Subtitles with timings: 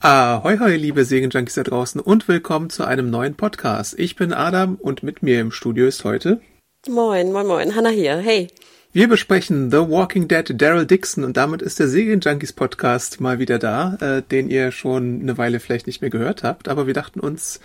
[0.00, 3.98] Ahoi, hoi, liebe Segenjunkies da draußen und willkommen zu einem neuen Podcast.
[3.98, 6.42] Ich bin Adam und mit mir im Studio ist heute
[6.86, 8.48] Moin, moin, moin, Hanna hier, hey.
[8.92, 13.58] Wir besprechen The Walking Dead Daryl Dixon und damit ist der Serienjunkies Podcast mal wieder
[13.58, 17.20] da, äh, den ihr schon eine Weile vielleicht nicht mehr gehört habt, aber wir dachten
[17.20, 17.60] uns,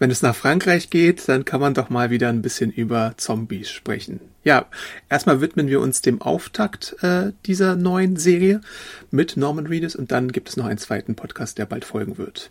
[0.00, 3.70] wenn es nach Frankreich geht, dann kann man doch mal wieder ein bisschen über Zombies
[3.70, 4.20] sprechen.
[4.42, 4.66] Ja,
[5.10, 8.62] erstmal widmen wir uns dem Auftakt äh, dieser neuen Serie
[9.10, 12.50] mit Norman Reedus und dann gibt es noch einen zweiten Podcast, der bald folgen wird.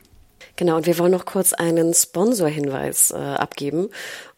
[0.59, 3.89] Genau, und wir wollen noch kurz einen Sponsorhinweis äh, abgeben.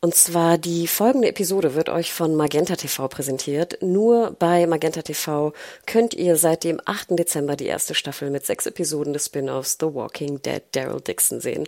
[0.02, 3.80] Und zwar die folgende Episode wird euch von Magenta TV präsentiert.
[3.82, 5.52] Nur bei Magenta TV
[5.88, 7.18] könnt ihr seit dem 8.
[7.18, 11.68] Dezember die erste Staffel mit sechs Episoden des Spin-offs The Walking Dead Daryl Dixon sehen.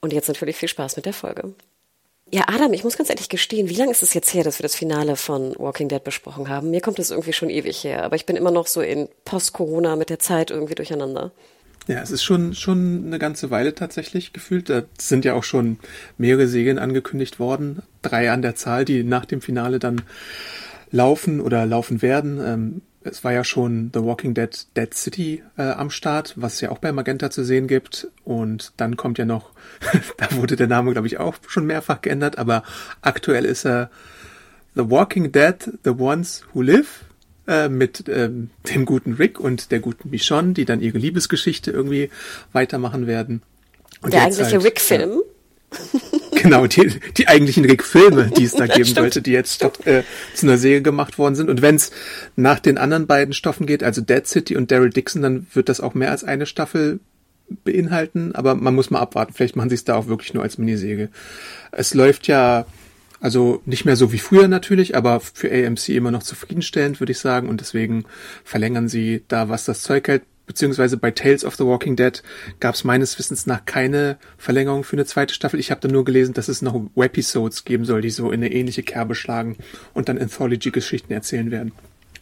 [0.00, 1.54] Und jetzt natürlich viel Spaß mit der Folge.
[2.32, 4.62] Ja, Adam, ich muss ganz ehrlich gestehen, wie lange ist es jetzt her, dass wir
[4.62, 6.70] das Finale von Walking Dead besprochen haben?
[6.70, 9.96] Mir kommt es irgendwie schon ewig her, aber ich bin immer noch so in Post-Corona
[9.96, 11.32] mit der Zeit irgendwie durcheinander.
[11.88, 14.70] Ja, es ist schon, schon eine ganze Weile tatsächlich gefühlt.
[14.70, 15.80] Da sind ja auch schon
[16.18, 17.82] mehrere Serien angekündigt worden.
[18.00, 20.02] Drei an der Zahl, die nach dem Finale dann
[20.92, 22.40] laufen oder laufen werden.
[22.44, 26.70] Ähm, es war ja schon The Walking Dead Dead City äh, am Start, was ja
[26.70, 28.08] auch bei Magenta zu sehen gibt.
[28.24, 29.52] Und dann kommt ja noch,
[30.18, 32.62] da wurde der Name, glaube ich, auch schon mehrfach geändert, aber
[33.00, 33.90] aktuell ist er
[34.74, 37.04] The Walking Dead, The Ones Who Live
[37.46, 42.10] äh, mit ähm, dem guten Rick und der guten Michonne, die dann ihre Liebesgeschichte irgendwie
[42.52, 43.42] weitermachen werden.
[44.02, 45.22] Und der eigentliche halt, Rick-Film.
[45.72, 46.00] Ja,
[46.42, 50.02] genau, die, die eigentlichen Rick-Filme, die es da geben sollte, die jetzt statt, äh,
[50.34, 51.50] zu einer Serie gemacht worden sind.
[51.50, 51.90] Und wenn es
[52.36, 55.80] nach den anderen beiden Stoffen geht, also Dead City und Daryl Dixon, dann wird das
[55.80, 57.00] auch mehr als eine Staffel
[57.64, 59.32] beinhalten, aber man muss mal abwarten.
[59.34, 61.08] Vielleicht machen sie es da auch wirklich nur als Miniserie.
[61.72, 62.66] Es läuft ja
[63.20, 67.18] also nicht mehr so wie früher natürlich, aber für AMC immer noch zufriedenstellend, würde ich
[67.18, 67.48] sagen.
[67.48, 68.04] Und deswegen
[68.44, 70.22] verlängern sie da, was das Zeug hält.
[70.50, 72.24] Beziehungsweise bei Tales of the Walking Dead
[72.58, 75.60] gab es meines Wissens nach keine Verlängerung für eine zweite Staffel.
[75.60, 78.52] Ich habe da nur gelesen, dass es noch Webisodes geben soll, die so in eine
[78.52, 79.58] ähnliche Kerbe schlagen
[79.94, 81.70] und dann Anthology-Geschichten erzählen werden.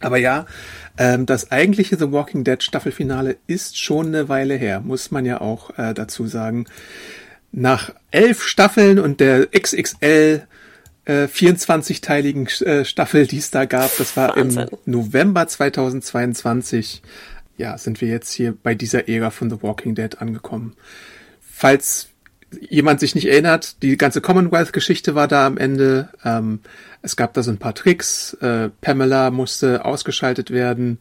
[0.01, 0.45] Aber ja,
[0.99, 5.41] ähm, das eigentliche The Walking Dead Staffelfinale ist schon eine Weile her, muss man ja
[5.41, 6.67] auch äh, dazu sagen.
[7.51, 10.43] Nach elf Staffeln und der XXL
[11.07, 13.97] 24-teiligen äh, äh, Staffel, die es da gab.
[13.97, 14.69] Das war Wahnsinn.
[14.85, 17.01] im November 2022.
[17.59, 20.75] Ja, sind wir jetzt hier bei dieser Ära von The Walking Dead angekommen.
[21.41, 22.09] Falls
[22.61, 26.09] jemand sich nicht erinnert, die ganze Commonwealth-Geschichte war da am Ende.
[26.25, 26.61] Ähm,
[27.03, 28.35] es gab da so ein paar Tricks.
[28.35, 30.99] Äh, Pamela musste ausgeschaltet werden.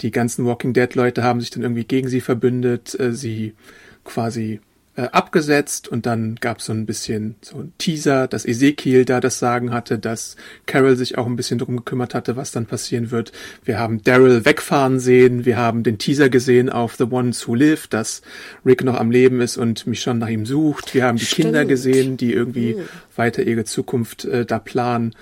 [0.00, 2.98] Die ganzen Walking Dead-Leute haben sich dann irgendwie gegen sie verbündet.
[2.98, 3.54] Äh, sie
[4.02, 4.60] quasi
[4.98, 9.20] äh, abgesetzt und dann gab es so ein bisschen so ein Teaser, dass Ezekiel da
[9.20, 10.34] das Sagen hatte, dass
[10.66, 13.30] Carol sich auch ein bisschen drum gekümmert hatte, was dann passieren wird.
[13.64, 17.86] Wir haben Daryl wegfahren sehen, wir haben den Teaser gesehen auf The Ones Who Live,
[17.86, 18.22] dass
[18.66, 20.92] Rick noch am Leben ist und Michonne nach ihm sucht.
[20.94, 21.44] Wir haben die Stimmt.
[21.44, 22.88] Kinder gesehen, die irgendwie mhm.
[23.14, 25.14] weiter ihre Zukunft äh, da planen.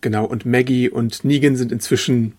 [0.00, 2.32] Genau, und Maggie und Negan sind inzwischen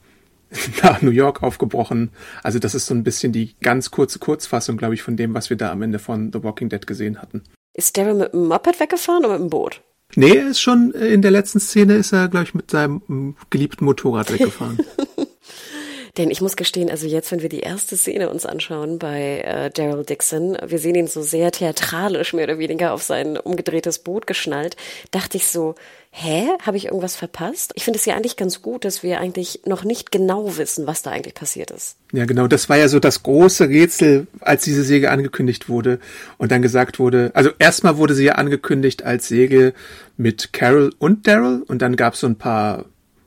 [0.83, 2.11] nach New York aufgebrochen.
[2.43, 5.49] Also das ist so ein bisschen die ganz kurze Kurzfassung, glaube ich, von dem, was
[5.49, 7.43] wir da am Ende von The Walking Dead gesehen hatten.
[7.73, 9.81] Ist Daryl mit dem Moped weggefahren oder mit dem Boot?
[10.15, 13.35] Nee, er ist schon äh, in der letzten Szene ist er, glaube ich, mit seinem
[13.49, 14.79] geliebten Motorrad weggefahren.
[16.17, 19.69] Denn ich muss gestehen, also jetzt, wenn wir die erste Szene uns anschauen bei äh,
[19.69, 24.27] Daryl Dixon, wir sehen ihn so sehr theatralisch mehr oder weniger auf sein umgedrehtes Boot
[24.27, 24.75] geschnallt,
[25.11, 25.75] dachte ich so,
[26.11, 27.71] hä, habe ich irgendwas verpasst?
[27.75, 31.01] Ich finde es ja eigentlich ganz gut, dass wir eigentlich noch nicht genau wissen, was
[31.01, 31.95] da eigentlich passiert ist.
[32.11, 35.99] Ja, genau, das war ja so das große Rätsel, als diese Serie angekündigt wurde
[36.37, 39.73] und dann gesagt wurde, also erstmal wurde sie ja angekündigt als Serie
[40.17, 42.85] mit Carol und Daryl und dann gab es so ein paar,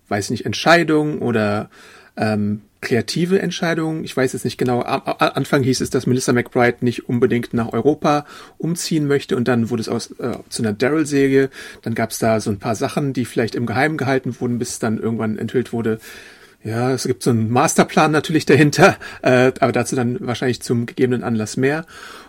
[0.09, 1.71] weiß nicht, Entscheidungen oder
[2.17, 4.05] ähm, kreative Entscheidung.
[4.05, 4.83] Ich weiß jetzt nicht genau.
[4.83, 8.27] Am Anfang hieß es, dass Melissa McBride nicht unbedingt nach Europa
[8.59, 11.51] umziehen möchte und dann wurde es aus äh, zu einer Daryl-Serie.
[11.83, 14.71] Dann gab es da so ein paar Sachen, die vielleicht im Geheimen gehalten wurden, bis
[14.71, 15.99] es dann irgendwann enthüllt wurde.
[16.63, 21.25] Ja, es gibt so einen Masterplan natürlich dahinter, äh, aber dazu dann wahrscheinlich zum gegebenen
[21.25, 21.85] Anlass mehr.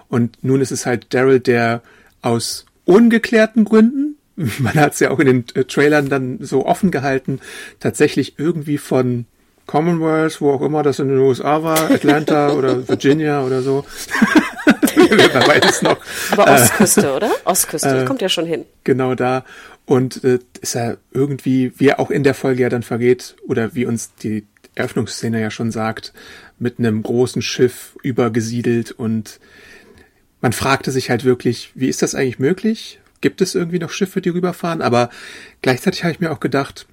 [0.10, 1.82] Und nun ist es halt Daryl, der
[2.22, 6.92] aus ungeklärten Gründen, man hat es ja auch in den äh, Trailern dann so offen
[6.92, 7.40] gehalten,
[7.80, 9.26] tatsächlich irgendwie von
[9.66, 13.86] Commonwealth, wo auch immer das in den USA war, Atlanta oder Virginia oder so.
[14.96, 15.98] Wer weiß noch.
[16.32, 17.32] Aber äh, Ostküste, oder?
[17.46, 18.66] Ostküste, äh, kommt ja schon hin.
[18.84, 19.44] Genau da.
[19.86, 23.76] Und äh, ist er irgendwie, wie er auch in der Folge ja dann vergeht, oder
[23.76, 26.14] wie uns die Eröffnungsszene ja schon sagt,
[26.58, 29.40] mit einem großen Schiff übergesiedelt und
[30.42, 33.00] man fragte sich halt wirklich, wie ist das eigentlich möglich?
[33.22, 34.82] Gibt es irgendwie noch Schiffe, die rüberfahren?
[34.82, 35.10] Aber
[35.62, 36.86] gleichzeitig habe ich mir auch gedacht,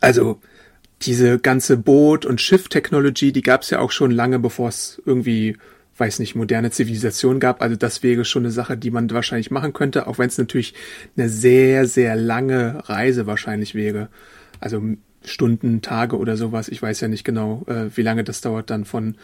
[0.00, 0.40] also
[1.02, 5.56] diese ganze Boot- und Schifftechnologie, die gab es ja auch schon lange, bevor es irgendwie,
[5.96, 7.62] weiß nicht, moderne Zivilisation gab.
[7.62, 10.74] Also das wäre schon eine Sache, die man wahrscheinlich machen könnte, auch wenn es natürlich
[11.16, 14.08] eine sehr, sehr lange Reise wahrscheinlich wäre.
[14.60, 14.82] Also
[15.24, 16.68] Stunden, Tage oder sowas.
[16.68, 19.16] Ich weiß ja nicht genau, äh, wie lange das dauert dann von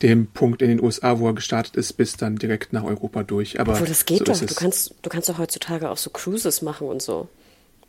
[0.00, 3.60] dem Punkt in den USA, wo er gestartet ist, bis dann direkt nach Europa durch.
[3.60, 4.40] Aber Obwohl, das geht so doch.
[4.40, 7.28] Du kannst, du kannst doch heutzutage auch so Cruises machen und so.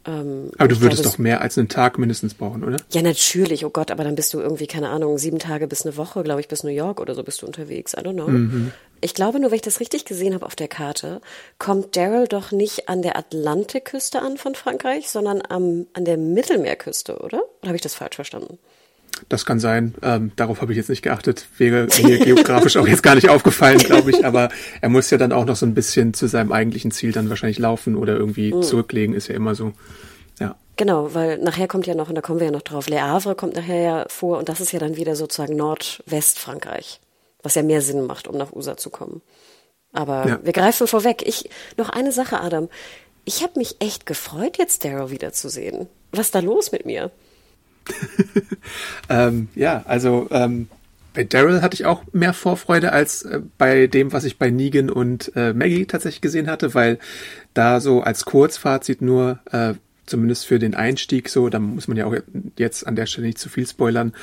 [0.06, 2.78] Ähm, aber du würdest glaube, doch mehr als einen Tag mindestens brauchen, oder?
[2.92, 3.66] Ja, natürlich.
[3.66, 6.42] Oh Gott, aber dann bist du irgendwie, keine Ahnung, sieben Tage bis eine Woche, glaube
[6.42, 7.94] ich, bis New York oder so bist du unterwegs.
[7.94, 8.28] I don't know.
[8.28, 8.72] Mhm.
[9.00, 11.22] Ich glaube nur, wenn ich das richtig gesehen habe auf der Karte,
[11.58, 17.20] kommt Daryl doch nicht an der Atlantikküste an von Frankreich, sondern am, an der Mittelmeerküste,
[17.20, 17.44] oder?
[17.62, 18.60] Oder habe ich das falsch verstanden?
[19.30, 19.95] Das kann sein.
[20.01, 21.48] Ähm, darauf habe ich jetzt nicht geachtet.
[21.57, 24.25] Wäre mir geografisch auch jetzt gar nicht aufgefallen, glaube ich.
[24.25, 24.50] Aber
[24.81, 27.60] er muss ja dann auch noch so ein bisschen zu seinem eigentlichen Ziel dann wahrscheinlich
[27.60, 28.63] laufen oder irgendwie mhm.
[28.63, 29.74] zurücklegen, ist ja immer so.
[30.39, 30.56] Ja.
[30.75, 33.36] Genau, weil nachher kommt ja noch, und da kommen wir ja noch drauf, Le Havre
[33.36, 37.00] kommt nachher ja vor und das ist ja dann wieder sozusagen Nordwestfrankreich,
[37.44, 39.21] was ja mehr Sinn macht, um nach USA zu kommen.
[39.92, 40.39] Aber ja.
[40.44, 41.24] wir greifen vorweg.
[41.25, 42.68] Ich, noch eine Sache, Adam.
[43.25, 45.88] Ich habe mich echt gefreut, jetzt Daryl wiederzusehen.
[46.12, 47.12] Was ist da los mit mir?
[49.10, 50.68] ähm, ja, also ähm,
[51.14, 54.90] bei Daryl hatte ich auch mehr Vorfreude als äh, bei dem, was ich bei Negan
[54.90, 57.00] und äh, Maggie tatsächlich gesehen hatte, weil
[57.54, 59.74] da so als Kurzfazit nur, äh,
[60.06, 62.16] zumindest für den Einstieg so, da muss man ja auch
[62.58, 64.14] jetzt an der Stelle nicht zu viel spoilern,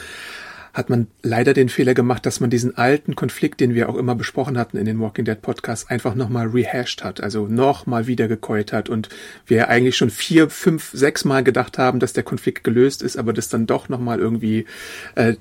[0.73, 4.15] hat man leider den Fehler gemacht, dass man diesen alten Konflikt, den wir auch immer
[4.15, 8.73] besprochen hatten in den Walking Dead Podcasts, einfach nochmal rehashed hat, also nochmal wieder gekeult
[8.73, 9.09] hat und
[9.47, 13.33] wir eigentlich schon vier, fünf, sechs Mal gedacht haben, dass der Konflikt gelöst ist, aber
[13.33, 14.67] das dann doch nochmal irgendwie
[15.15, 15.35] äh,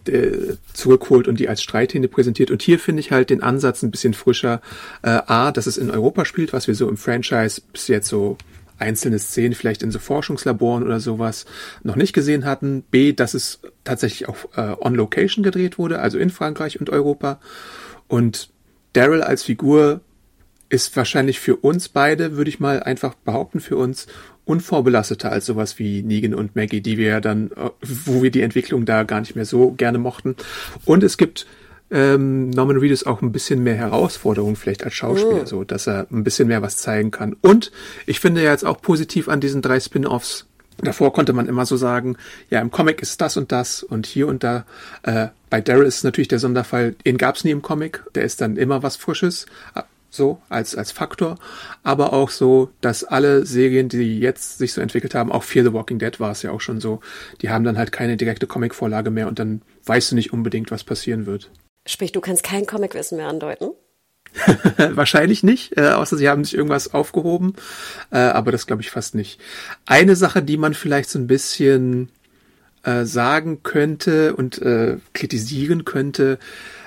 [0.73, 2.51] zurückholt und die als Streithähne präsentiert.
[2.51, 4.61] Und hier finde ich halt den Ansatz ein bisschen frischer.
[5.03, 8.37] Äh, A, dass es in Europa spielt, was wir so im Franchise bis jetzt so
[8.79, 11.45] einzelne Szenen vielleicht in so Forschungslaboren oder sowas
[11.83, 12.83] noch nicht gesehen hatten.
[12.89, 17.39] B, dass es tatsächlich auch äh, on Location gedreht wurde, also in Frankreich und Europa.
[18.07, 18.49] Und
[18.93, 20.01] Daryl als Figur
[20.69, 24.07] ist wahrscheinlich für uns beide, würde ich mal einfach behaupten, für uns
[24.45, 28.41] unvorbelasteter als sowas wie Negan und Maggie, die wir ja dann, äh, wo wir die
[28.41, 30.35] Entwicklung da gar nicht mehr so gerne mochten.
[30.85, 31.45] Und es gibt
[31.91, 35.45] ähm, Norman Reedus auch ein bisschen mehr Herausforderung vielleicht als Schauspieler, oh.
[35.45, 37.35] so dass er ein bisschen mehr was zeigen kann.
[37.41, 37.71] Und
[38.05, 40.45] ich finde ja jetzt auch positiv an diesen drei Spin-offs.
[40.81, 42.15] Davor konnte man immer so sagen,
[42.49, 44.65] ja, im Comic ist das und das und hier und da.
[45.03, 48.03] Äh, bei Daryl ist natürlich der Sonderfall, den gab's nie im Comic.
[48.15, 49.45] Der ist dann immer was Frisches
[49.75, 51.37] äh, so als als Faktor,
[51.83, 55.73] aber auch so, dass alle Serien, die jetzt sich so entwickelt haben, auch Fear the
[55.73, 56.99] Walking Dead war es ja auch schon so,
[57.41, 60.83] die haben dann halt keine direkte Comic-Vorlage mehr und dann weißt du nicht unbedingt, was
[60.83, 61.51] passieren wird.
[61.85, 63.71] Sprich, du kannst kein Comicwissen mehr andeuten?
[64.77, 67.53] Wahrscheinlich nicht, äh, außer sie haben sich irgendwas aufgehoben,
[68.11, 69.39] äh, aber das glaube ich fast nicht.
[69.85, 72.09] Eine Sache, die man vielleicht so ein bisschen
[72.83, 76.37] äh, sagen könnte und äh, kritisieren könnte,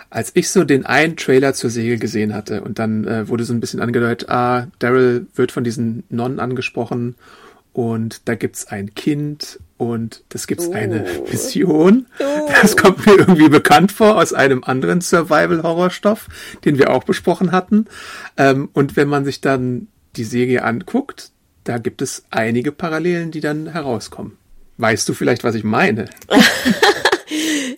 [0.08, 3.54] als ich so den einen Trailer zur Serie gesehen hatte und dann äh, wurde so
[3.54, 7.16] ein bisschen angedeutet, ah, Daryl wird von diesen Nonnen angesprochen
[7.72, 10.72] und da gibt's ein Kind und das gibt's oh.
[10.72, 12.06] eine Mission.
[12.20, 12.50] Oh.
[12.60, 16.28] Das kommt mir irgendwie bekannt vor aus einem anderen Survival-Horrorstoff,
[16.64, 17.86] den wir auch besprochen hatten.
[18.36, 21.30] Ähm, und wenn man sich dann die Serie anguckt,
[21.64, 24.36] da gibt es einige Parallelen, die dann herauskommen.
[24.78, 26.06] Weißt du vielleicht, was ich meine?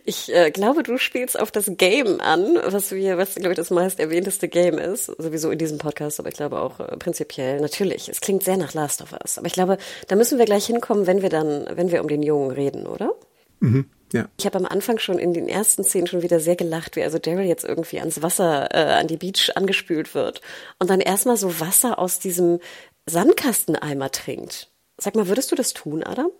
[0.07, 3.71] Ich äh, glaube, du spielst auf das Game an, was wir, was glaube ich das
[3.71, 7.59] meist erwähnteste Game ist, sowieso in diesem Podcast, aber ich glaube auch äh, prinzipiell.
[7.59, 10.67] Natürlich, es klingt sehr nach Last of Us, aber ich glaube, da müssen wir gleich
[10.67, 13.15] hinkommen, wenn wir dann, wenn wir um den Jungen reden, oder?
[13.61, 13.87] Mhm.
[14.13, 14.29] Ja.
[14.39, 17.19] Ich habe am Anfang schon in den ersten Szenen schon wieder sehr gelacht, wie also
[17.19, 20.43] Daryl jetzt irgendwie ans Wasser, äh, an die Beach angespült wird
[20.79, 22.61] und dann erstmal so Wasser aus diesem
[23.07, 24.71] Sandkasteneimer trinkt.
[24.99, 26.31] Sag mal, würdest du das tun, Adam?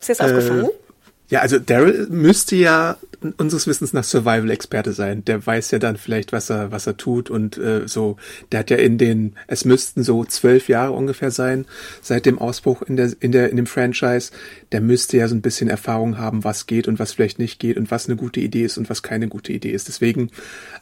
[0.00, 0.70] Ist dir das äh, aufgefallen?
[1.28, 2.96] Ja, also Daryl müsste ja
[3.36, 5.24] unseres Wissens nach Survival-Experte sein.
[5.24, 8.16] Der weiß ja dann vielleicht, was er, was er tut und äh, so.
[8.52, 11.64] Der hat ja in den, es müssten so zwölf Jahre ungefähr sein
[12.00, 14.30] seit dem Ausbruch in der, in der, in dem Franchise.
[14.70, 17.76] Der müsste ja so ein bisschen Erfahrung haben, was geht und was vielleicht nicht geht
[17.76, 19.88] und was eine gute Idee ist und was keine gute Idee ist.
[19.88, 20.30] Deswegen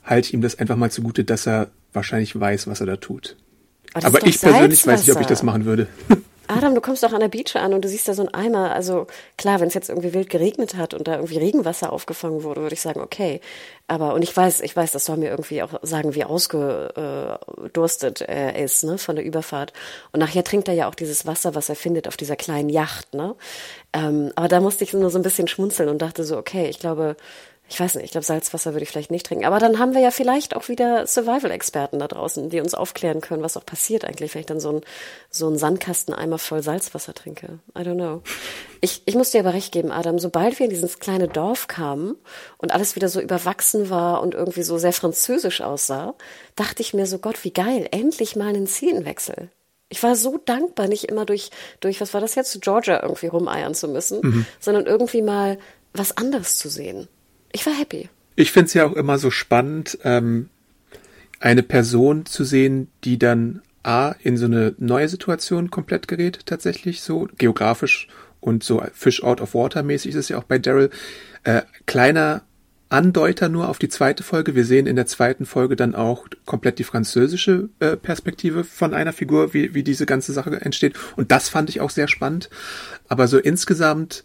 [0.02, 3.36] halte ich ihm das einfach mal zugute, dass er wahrscheinlich weiß, was er da tut.
[3.94, 5.86] Aber, Aber ich persönlich weiß nicht, ob ich das machen würde.
[6.46, 8.72] Adam, du kommst doch an der Beach an und du siehst da so einen Eimer.
[8.72, 12.60] Also klar, wenn es jetzt irgendwie wild geregnet hat und da irgendwie Regenwasser aufgefangen wurde,
[12.60, 13.40] würde ich sagen, okay.
[13.86, 18.58] Aber und ich weiß, ich weiß, das soll mir irgendwie auch sagen, wie ausgedurstet er
[18.58, 19.72] ist, ne, von der Überfahrt.
[20.12, 23.14] Und nachher trinkt er ja auch dieses Wasser, was er findet auf dieser kleinen Yacht,
[23.14, 23.34] ne.
[23.92, 26.78] Ähm, aber da musste ich nur so ein bisschen schmunzeln und dachte so, okay, ich
[26.78, 27.16] glaube,
[27.66, 29.46] ich weiß nicht, ich glaube, Salzwasser würde ich vielleicht nicht trinken.
[29.46, 33.42] Aber dann haben wir ja vielleicht auch wieder Survival-Experten da draußen, die uns aufklären können,
[33.42, 34.80] was auch passiert eigentlich, wenn ich dann so ein
[35.30, 37.60] so ein Sandkasteneimer voll Salzwasser trinke.
[37.76, 38.22] I don't know.
[38.82, 42.16] Ich, ich muss dir aber recht geben, Adam, sobald wir in dieses kleine Dorf kamen
[42.58, 46.14] und alles wieder so überwachsen war und irgendwie so sehr französisch aussah,
[46.56, 49.48] dachte ich mir so, Gott, wie geil, endlich mal einen Szenenwechsel.
[49.88, 53.74] Ich war so dankbar, nicht immer durch, durch, was war das jetzt, Georgia irgendwie rumeiern
[53.74, 54.46] zu müssen, mhm.
[54.60, 55.58] sondern irgendwie mal
[55.94, 57.08] was anderes zu sehen.
[57.54, 58.08] Ich war happy.
[58.34, 60.48] Ich finde es ja auch immer so spannend, ähm,
[61.38, 67.02] eine Person zu sehen, die dann A, in so eine neue Situation komplett gerät, tatsächlich
[67.02, 68.08] so, geografisch
[68.40, 70.90] und so Fish out of water mäßig ist es ja auch bei Daryl.
[71.44, 72.42] Äh, kleiner
[72.88, 74.56] Andeuter nur auf die zweite Folge.
[74.56, 79.12] Wir sehen in der zweiten Folge dann auch komplett die französische äh, Perspektive von einer
[79.12, 80.94] Figur, wie, wie diese ganze Sache entsteht.
[81.16, 82.50] Und das fand ich auch sehr spannend.
[83.08, 84.24] Aber so insgesamt,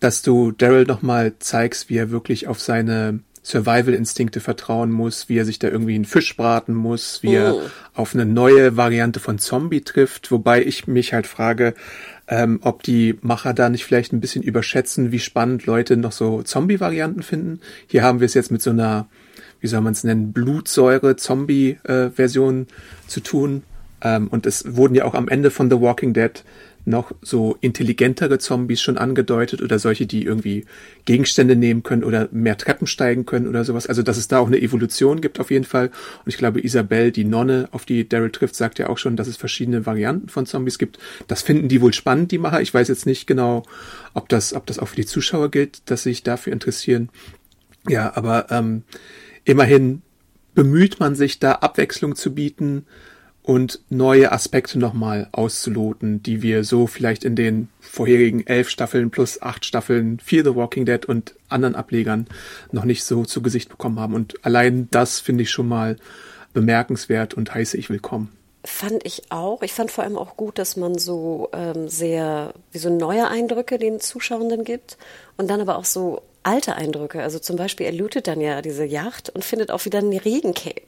[0.00, 5.44] dass du Daryl nochmal zeigst, wie er wirklich auf seine Survival-Instinkte vertrauen muss, wie er
[5.44, 7.32] sich da irgendwie einen Fisch braten muss, wie oh.
[7.32, 7.54] er
[7.94, 11.74] auf eine neue Variante von Zombie trifft, wobei ich mich halt frage,
[12.28, 16.42] ähm, ob die Macher da nicht vielleicht ein bisschen überschätzen, wie spannend Leute noch so
[16.42, 17.60] Zombie-Varianten finden.
[17.86, 19.08] Hier haben wir es jetzt mit so einer,
[19.60, 22.66] wie soll man es nennen, Blutsäure-Zombie-Version
[23.06, 23.62] zu tun.
[24.02, 26.44] Ähm, und es wurden ja auch am Ende von The Walking Dead
[26.90, 30.66] noch so intelligentere Zombies schon angedeutet oder solche, die irgendwie
[31.06, 33.86] Gegenstände nehmen können oder mehr Treppen steigen können oder sowas.
[33.86, 35.86] Also, dass es da auch eine Evolution gibt auf jeden Fall.
[35.86, 39.28] Und ich glaube, Isabel, die Nonne, auf die Daryl trifft, sagt ja auch schon, dass
[39.28, 40.98] es verschiedene Varianten von Zombies gibt.
[41.26, 42.60] Das finden die wohl spannend, die Macher.
[42.60, 43.62] Ich weiß jetzt nicht genau,
[44.12, 47.08] ob das, ob das auch für die Zuschauer gilt, dass sie sich dafür interessieren.
[47.88, 48.82] Ja, aber ähm,
[49.44, 50.02] immerhin
[50.54, 52.84] bemüht man sich da Abwechslung zu bieten
[53.42, 59.40] und neue Aspekte nochmal auszuloten, die wir so vielleicht in den vorherigen elf Staffeln plus
[59.40, 62.26] acht Staffeln Fear the Walking Dead und anderen Ablegern
[62.70, 64.14] noch nicht so zu Gesicht bekommen haben.
[64.14, 65.96] Und allein das finde ich schon mal
[66.52, 68.30] bemerkenswert und heiße ich willkommen.
[68.62, 69.62] Fand ich auch.
[69.62, 73.78] Ich fand vor allem auch gut, dass man so ähm, sehr, wie so neue Eindrücke
[73.78, 74.98] den Zuschauenden gibt
[75.38, 77.22] und dann aber auch so alte Eindrücke.
[77.22, 80.82] Also zum Beispiel, er lootet dann ja diese Yacht und findet auch wieder einen Regencape.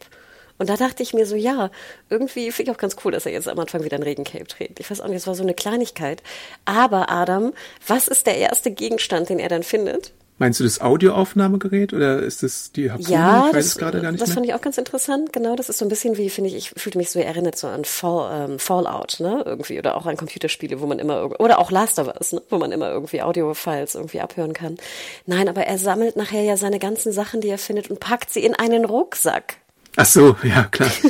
[0.59, 1.71] Und da dachte ich mir so, ja,
[2.11, 4.81] irgendwie finde ich auch ganz cool, dass er jetzt am Anfang wieder ein Regencape trägt.
[4.81, 6.23] Ich weiß auch nicht, es war so eine Kleinigkeit.
[6.65, 7.53] Aber Adam,
[7.87, 10.13] was ist der erste Gegenstand, den er dann findet?
[10.39, 13.09] Meinst du das Audioaufnahmegerät oder ist das die Harpune?
[13.11, 14.35] Ja, ich weiß das, es gerade gar nicht Das mehr.
[14.35, 15.33] fand ich auch ganz interessant.
[15.33, 17.69] Genau, das ist so ein bisschen wie, finde ich, ich fühlte mich so erinnert so
[17.69, 21.71] an Fall, ähm, Fallout, ne, irgendwie oder auch an Computerspiele, wo man immer oder auch
[21.71, 24.79] Last of Us, ne, wo man immer irgendwie Audiofiles irgendwie abhören kann.
[25.27, 28.43] Nein, aber er sammelt nachher ja seine ganzen Sachen, die er findet und packt sie
[28.45, 29.59] in einen Rucksack.
[29.97, 30.91] Ach so, ja, klar.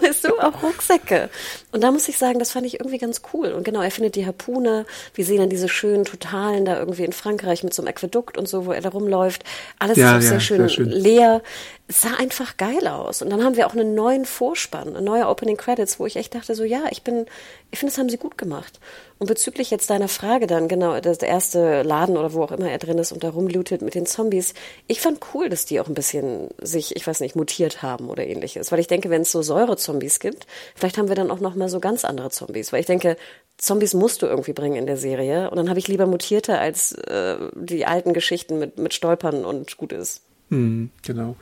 [0.00, 1.30] weißt du, auch Rucksäcke.
[1.72, 3.52] Und da muss ich sagen, das fand ich irgendwie ganz cool.
[3.52, 4.86] Und genau, er findet die Harpune.
[5.14, 8.48] Wir sehen dann diese schönen Totalen da irgendwie in Frankreich mit so einem Aquädukt und
[8.48, 9.44] so, wo er da rumläuft.
[9.78, 11.42] Alles ja, ist auch ja, sehr, schön sehr schön leer.
[11.86, 13.20] Es sah einfach geil aus.
[13.20, 16.34] Und dann haben wir auch einen neuen Vorspann, ein neuer Opening Credits, wo ich echt
[16.34, 17.26] dachte so, ja, ich bin,
[17.70, 18.80] ich finde, das haben sie gut gemacht.
[19.18, 22.78] Und bezüglich jetzt deiner Frage dann, genau, der erste Laden oder wo auch immer er
[22.78, 24.54] drin ist und da rumlootet mit den Zombies,
[24.86, 28.26] ich fand cool, dass die auch ein bisschen sich, ich weiß nicht, mutiert haben oder
[28.26, 28.72] ähnliches.
[28.72, 31.80] Weil ich denke, wenn es so Säure-Zombies gibt, vielleicht haben wir dann auch nochmal so
[31.80, 32.72] ganz andere Zombies.
[32.72, 33.18] Weil ich denke,
[33.58, 35.50] Zombies musst du irgendwie bringen in der Serie.
[35.50, 39.76] Und dann habe ich lieber mutierte als äh, die alten Geschichten mit, mit Stolpern und
[39.76, 40.22] gut ist.
[40.48, 41.36] Hm, genau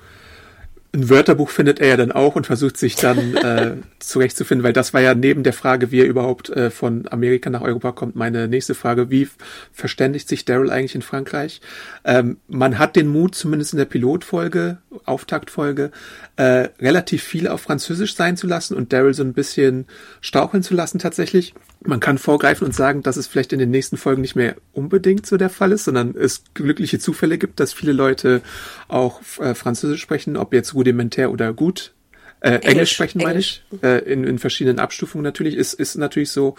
[0.95, 4.93] ein Wörterbuch findet er ja dann auch und versucht sich dann äh, zurechtzufinden, weil das
[4.93, 8.47] war ja neben der Frage, wie er überhaupt äh, von Amerika nach Europa kommt, meine
[8.47, 9.29] nächste Frage, wie
[9.73, 11.61] verständigt sich Daryl eigentlich in Frankreich?
[12.05, 15.93] Ähm, man hat den Mut, zumindest in der Pilotfolge, Auftaktfolge,
[16.37, 19.87] äh, relativ viel auf Französisch sein zu lassen und Daryl so ein bisschen
[20.21, 21.55] staucheln zu lassen tatsächlich.
[21.85, 25.27] Man kann vorgreifen und sagen, dass es vielleicht in den nächsten Folgen nicht mehr unbedingt
[25.27, 28.41] so der Fall ist, sondern es glückliche Zufälle gibt, dass viele Leute
[28.89, 31.95] auch äh, Französisch sprechen, ob jetzt rudimentär oder gut.
[32.41, 33.65] Äh, Englisch, Englisch sprechen, meine ich.
[33.83, 35.55] Äh, in, in verschiedenen Abstufungen natürlich.
[35.55, 36.57] Ist, ist natürlich so.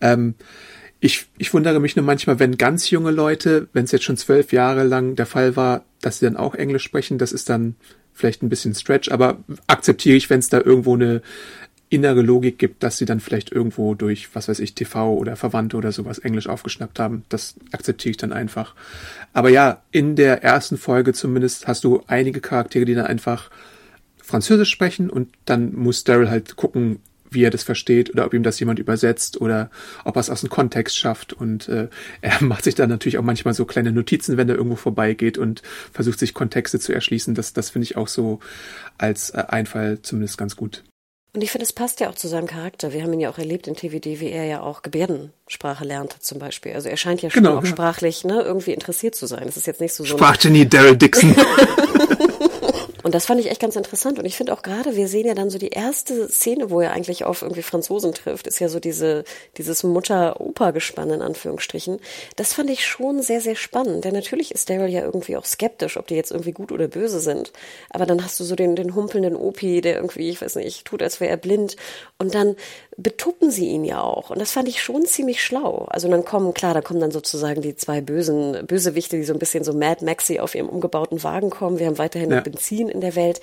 [0.00, 0.34] Ähm,
[1.00, 4.52] ich, ich wundere mich nur manchmal, wenn ganz junge Leute, wenn es jetzt schon zwölf
[4.52, 7.74] Jahre lang der Fall war, dass sie dann auch Englisch sprechen, das ist dann
[8.12, 11.22] vielleicht ein bisschen Stretch, aber akzeptiere ich, wenn es da irgendwo eine
[11.92, 15.76] innere Logik gibt, dass sie dann vielleicht irgendwo durch, was weiß ich, TV oder Verwandte
[15.76, 17.24] oder sowas Englisch aufgeschnappt haben.
[17.28, 18.74] Das akzeptiere ich dann einfach.
[19.34, 23.50] Aber ja, in der ersten Folge zumindest hast du einige Charaktere, die dann einfach
[24.22, 28.42] Französisch sprechen und dann muss Daryl halt gucken, wie er das versteht oder ob ihm
[28.42, 29.70] das jemand übersetzt oder
[30.04, 31.34] ob er es aus dem Kontext schafft.
[31.34, 31.88] Und äh,
[32.22, 35.60] er macht sich dann natürlich auch manchmal so kleine Notizen, wenn er irgendwo vorbeigeht und
[35.92, 37.34] versucht sich Kontexte zu erschließen.
[37.34, 38.40] Das, das finde ich auch so
[38.96, 40.82] als äh, Einfall zumindest ganz gut.
[41.34, 42.92] Und ich finde, es passt ja auch zu seinem Charakter.
[42.92, 46.38] Wir haben ihn ja auch erlebt in TVD, wie er ja auch Gebärdensprache lernte zum
[46.38, 46.74] Beispiel.
[46.74, 47.70] Also er scheint ja schon genau, auch ja.
[47.70, 49.48] sprachlich ne, irgendwie interessiert zu sein.
[49.48, 50.18] Es ist jetzt nicht so so.
[50.18, 51.34] Sprachgenie Daryl Dixon.
[53.02, 54.18] Und das fand ich echt ganz interessant.
[54.18, 56.92] Und ich finde auch gerade, wir sehen ja dann so die erste Szene, wo er
[56.92, 59.24] eigentlich auf irgendwie Franzosen trifft, ist ja so diese,
[59.56, 61.98] dieses Mutter-Opa-Gespann in Anführungsstrichen.
[62.36, 64.04] Das fand ich schon sehr, sehr spannend.
[64.04, 67.20] Denn natürlich ist Daryl ja irgendwie auch skeptisch, ob die jetzt irgendwie gut oder böse
[67.20, 67.52] sind.
[67.90, 71.02] Aber dann hast du so den, den humpelnden Opi, der irgendwie, ich weiß nicht, tut,
[71.02, 71.76] als wäre er blind.
[72.18, 72.56] Und dann
[72.96, 74.30] betuppen sie ihn ja auch.
[74.30, 75.86] Und das fand ich schon ziemlich schlau.
[75.88, 79.38] Also dann kommen, klar, da kommen dann sozusagen die zwei bösen Bösewichte, die so ein
[79.38, 81.78] bisschen so Mad Maxi auf ihrem umgebauten Wagen kommen.
[81.78, 82.40] Wir haben weiterhin ja.
[82.40, 83.40] Benzin in der Welt.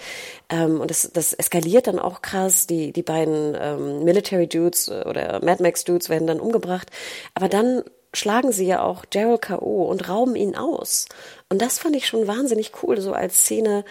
[0.49, 2.67] Ähm, und das, das eskaliert dann auch krass.
[2.67, 6.89] Die, die beiden ähm, Military Dudes äh, oder Mad Max Dudes werden dann umgebracht.
[7.33, 9.83] Aber dann schlagen sie ja auch Daryl K.O.
[9.85, 11.07] und rauben ihn aus.
[11.49, 13.85] Und das fand ich schon wahnsinnig cool, so als Szene,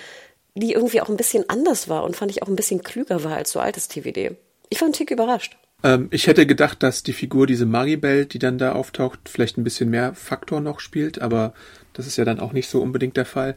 [0.55, 3.37] die irgendwie auch ein bisschen anders war und fand ich auch ein bisschen klüger war
[3.37, 4.37] als so altes TVD.
[4.71, 5.57] Ich war ein Tick überrascht.
[5.85, 9.65] Ähm, ich hätte gedacht, dass die Figur, diese Maribel, die dann da auftaucht, vielleicht ein
[9.65, 11.55] bisschen mehr Faktor noch spielt, aber
[11.93, 13.57] das ist ja dann auch nicht so unbedingt der Fall.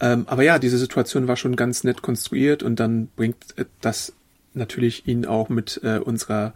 [0.00, 4.12] Ähm, aber ja, diese Situation war schon ganz nett konstruiert und dann bringt äh, das
[4.52, 6.54] natürlich ihn auch mit äh, unserer,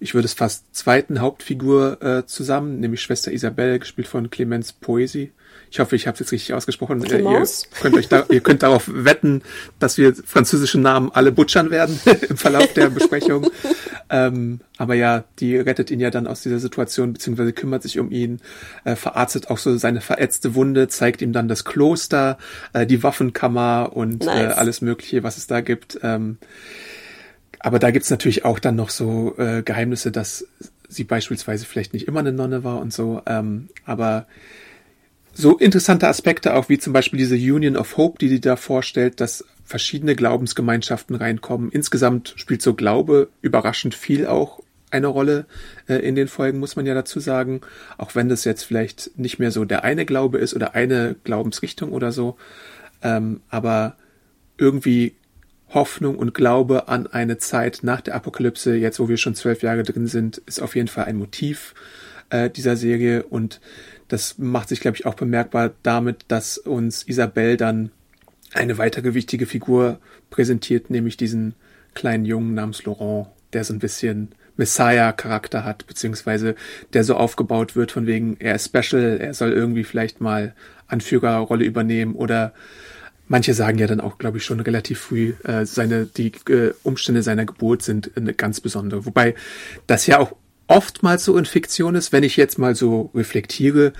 [0.00, 5.32] ich würde es fast zweiten Hauptfigur äh, zusammen, nämlich Schwester Isabelle, gespielt von Clemens Poesie.
[5.70, 7.02] Ich hoffe, ich habe es jetzt richtig ausgesprochen.
[7.04, 7.46] Äh, ihr,
[7.80, 9.42] könnt euch da, ihr könnt darauf wetten,
[9.78, 13.46] dass wir französische Namen alle butchern werden im Verlauf der Besprechung.
[14.10, 18.10] ähm, aber ja, die rettet ihn ja dann aus dieser Situation, beziehungsweise kümmert sich um
[18.10, 18.40] ihn,
[18.84, 22.38] äh, verarztet auch so seine verätzte Wunde, zeigt ihm dann das Kloster,
[22.72, 24.56] äh, die Waffenkammer und äh, nice.
[24.56, 25.98] alles Mögliche, was es da gibt.
[26.02, 26.38] Ähm,
[27.60, 30.46] aber da gibt's natürlich auch dann noch so äh, Geheimnisse, dass
[30.88, 33.20] sie beispielsweise vielleicht nicht immer eine Nonne war und so.
[33.26, 34.26] Ähm, aber
[35.38, 39.20] so interessante Aspekte auch wie zum Beispiel diese Union of Hope, die sie da vorstellt,
[39.20, 41.70] dass verschiedene Glaubensgemeinschaften reinkommen.
[41.70, 45.46] Insgesamt spielt so Glaube überraschend viel auch eine Rolle
[45.86, 47.60] äh, in den Folgen, muss man ja dazu sagen.
[47.98, 51.92] Auch wenn das jetzt vielleicht nicht mehr so der eine Glaube ist oder eine Glaubensrichtung
[51.92, 52.36] oder so.
[53.02, 53.96] Ähm, aber
[54.56, 55.14] irgendwie
[55.68, 59.84] Hoffnung und Glaube an eine Zeit nach der Apokalypse, jetzt wo wir schon zwölf Jahre
[59.84, 61.74] drin sind, ist auf jeden Fall ein Motiv
[62.30, 63.60] äh, dieser Serie und
[64.08, 67.90] das macht sich, glaube ich, auch bemerkbar damit, dass uns Isabelle dann
[68.52, 70.00] eine weitere wichtige Figur
[70.30, 71.54] präsentiert, nämlich diesen
[71.94, 76.54] kleinen Jungen namens Laurent, der so ein bisschen Messiah-Charakter hat, beziehungsweise
[76.92, 80.54] der so aufgebaut wird von wegen, er ist special, er soll irgendwie vielleicht mal
[80.88, 82.52] Anführerrolle übernehmen oder
[83.28, 87.22] manche sagen ja dann auch, glaube ich, schon relativ früh, äh, seine, die äh, Umstände
[87.22, 89.06] seiner Geburt sind eine ganz besondere.
[89.06, 89.34] Wobei
[89.86, 90.34] das ja auch
[90.68, 93.92] oftmals so in Fiktion ist, wenn ich jetzt mal so reflektiere,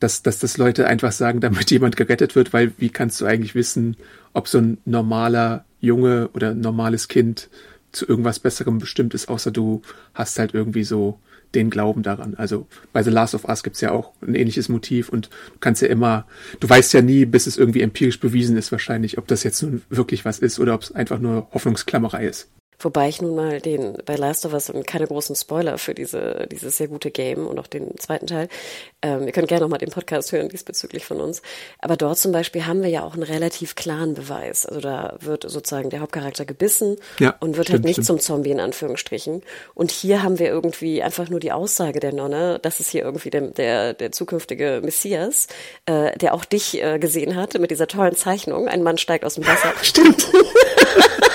[0.00, 3.54] dass, dass das Leute einfach sagen, damit jemand gerettet wird, weil wie kannst du eigentlich
[3.54, 3.96] wissen,
[4.34, 7.48] ob so ein normaler Junge oder normales Kind
[7.92, 9.80] zu irgendwas Besserem bestimmt ist, außer du
[10.12, 11.18] hast halt irgendwie so
[11.54, 12.34] den Glauben daran.
[12.34, 15.80] Also bei The Last of Us gibt's ja auch ein ähnliches Motiv und du kannst
[15.80, 16.26] ja immer,
[16.60, 19.82] du weißt ja nie, bis es irgendwie empirisch bewiesen ist wahrscheinlich, ob das jetzt nun
[19.88, 22.50] wirklich was ist oder ob es einfach nur Hoffnungsklammerei ist.
[22.80, 26.46] Wobei ich nun mal den bei Last of Us und keine großen Spoiler für diese,
[26.50, 28.48] dieses sehr gute Game und auch den zweiten Teil.
[29.02, 31.42] Ähm, ihr könnt gerne noch mal den Podcast hören diesbezüglich von uns.
[31.80, 34.64] Aber dort zum Beispiel haben wir ja auch einen relativ klaren Beweis.
[34.64, 38.06] Also da wird sozusagen der Hauptcharakter gebissen ja, und wird halt stimmt, halt nicht stimmt.
[38.06, 39.42] zum Zombie in Anführungsstrichen.
[39.74, 43.30] Und hier haben wir irgendwie einfach nur die Aussage der Nonne, das ist hier irgendwie
[43.30, 45.48] der, der, der zukünftige Messias,
[45.86, 48.68] äh, der auch dich äh, gesehen hat mit dieser tollen Zeichnung.
[48.68, 49.72] Ein Mann steigt aus dem Wasser.
[49.82, 50.28] Stimmt.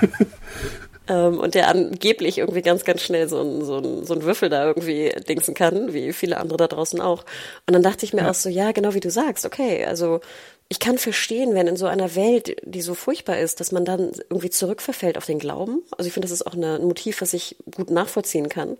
[1.08, 4.48] ähm, und der angeblich irgendwie ganz, ganz schnell so ein, so, ein, so ein Würfel
[4.48, 7.24] da irgendwie dingsen kann, wie viele andere da draußen auch.
[7.66, 8.30] Und dann dachte ich mir ja.
[8.30, 10.20] auch so, ja, genau wie du sagst, okay, also
[10.68, 14.12] ich kann verstehen, wenn in so einer Welt, die so furchtbar ist, dass man dann
[14.30, 15.82] irgendwie zurückverfällt auf den Glauben.
[15.96, 18.78] Also ich finde, das ist auch eine, ein Motiv, was ich gut nachvollziehen kann.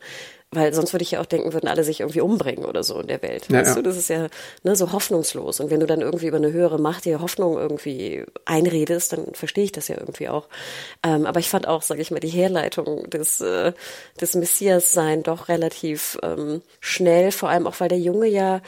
[0.51, 3.09] Weil sonst würde ich ja auch denken, würden alle sich irgendwie umbringen oder so in
[3.09, 3.49] der Welt.
[3.49, 3.75] Ja, weißt ja.
[3.75, 4.29] du, das ist ja
[4.63, 5.61] ne, so hoffnungslos.
[5.61, 9.65] Und wenn du dann irgendwie über eine höhere Macht dir Hoffnung irgendwie einredest, dann verstehe
[9.65, 10.49] ich das ja irgendwie auch.
[11.05, 13.73] Ähm, aber ich fand auch, sage ich mal, die Herleitung des, äh,
[14.21, 18.63] des Messias sein doch relativ ähm, schnell, vor allem auch, weil der Junge ja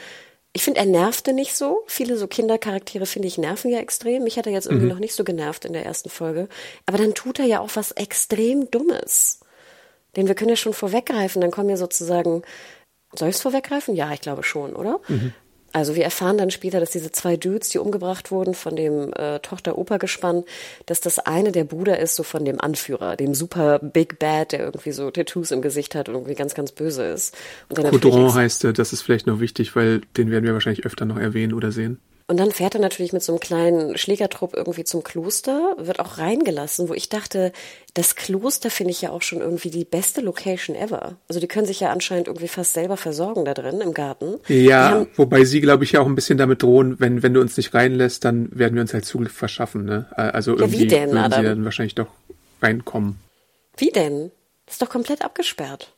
[0.57, 1.83] ich finde, er nervte nicht so.
[1.85, 4.23] Viele so Kindercharaktere, finde ich, nerven ja extrem.
[4.23, 4.91] Mich hat er jetzt irgendwie mhm.
[4.91, 6.49] noch nicht so genervt in der ersten Folge.
[6.87, 9.41] Aber dann tut er ja auch was extrem Dummes.
[10.15, 11.41] Denn wir können ja schon vorweggreifen.
[11.41, 12.41] Dann kommen ja sozusagen,
[13.13, 13.93] soll ich es vorweggreifen?
[13.93, 14.99] Ja, ich glaube schon, oder?
[15.07, 15.31] Mhm.
[15.77, 19.37] Also wir erfahren dann später, dass diese zwei Dudes, die umgebracht wurden von dem äh,
[19.39, 20.43] Tochter-Oper-Gespann,
[20.87, 24.61] dass das eine der Bruder ist, so von dem Anführer, dem super Big Bad, der
[24.61, 27.37] irgendwie so Tattoos im Gesicht hat und irgendwie ganz, ganz böse ist.
[27.69, 31.05] Und Coudron heißt er, das ist vielleicht noch wichtig, weil den werden wir wahrscheinlich öfter
[31.05, 31.99] noch erwähnen oder sehen.
[32.29, 36.17] Und dann fährt er natürlich mit so einem kleinen Schlägertrupp irgendwie zum Kloster, wird auch
[36.17, 37.53] reingelassen, wo ich dachte,
[37.93, 41.15] das Kloster finde ich ja auch schon irgendwie die beste Location ever.
[41.29, 44.39] Also die können sich ja anscheinend irgendwie fast selber versorgen da drin im Garten.
[44.49, 47.55] Ja, wobei sie, glaube ich, ja auch ein bisschen damit drohen, wenn, wenn du uns
[47.55, 49.85] nicht reinlässt, dann werden wir uns halt Zugriff verschaffen.
[49.85, 50.07] Ne?
[50.11, 51.41] Also irgendwie ja, wie denn, würden Adam?
[51.41, 52.09] sie dann wahrscheinlich doch
[52.61, 53.19] reinkommen.
[53.77, 54.31] Wie denn?
[54.65, 55.93] Das ist doch komplett abgesperrt.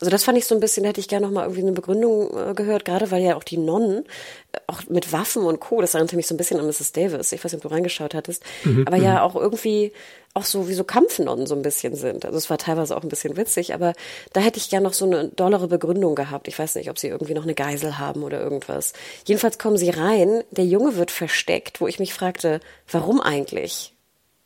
[0.00, 1.72] Also das fand ich so ein bisschen, da hätte ich gerne noch mal irgendwie eine
[1.72, 4.04] Begründung äh, gehört, gerade weil ja auch die Nonnen,
[4.52, 6.92] äh, auch mit Waffen und Co., das erinnerte mich so ein bisschen an Mrs.
[6.92, 9.18] Davis, ich weiß nicht, ob du reingeschaut hattest, mhm, aber ja mhm.
[9.18, 9.92] auch irgendwie
[10.34, 12.24] auch so wie so Kampfnonnen so ein bisschen sind.
[12.24, 13.92] Also es war teilweise auch ein bisschen witzig, aber
[14.32, 16.48] da hätte ich gerne noch so eine dollere Begründung gehabt.
[16.48, 18.94] Ich weiß nicht, ob sie irgendwie noch eine Geisel haben oder irgendwas.
[19.26, 22.58] Jedenfalls kommen sie rein, der Junge wird versteckt, wo ich mich fragte,
[22.90, 23.93] warum eigentlich?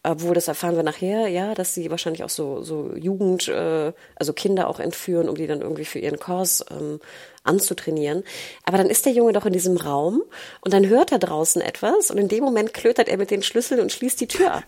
[0.02, 4.32] Obwohl das erfahren wir nachher, ja, dass sie wahrscheinlich auch so, so Jugend, äh, also
[4.32, 7.00] Kinder auch entführen, um die dann irgendwie für ihren Kurs ähm,
[7.42, 8.22] anzutrainieren.
[8.64, 10.22] Aber dann ist der Junge doch in diesem Raum
[10.60, 13.80] und dann hört er draußen etwas und in dem Moment klötert er mit den Schlüsseln
[13.80, 14.64] und schließt die Tür ab.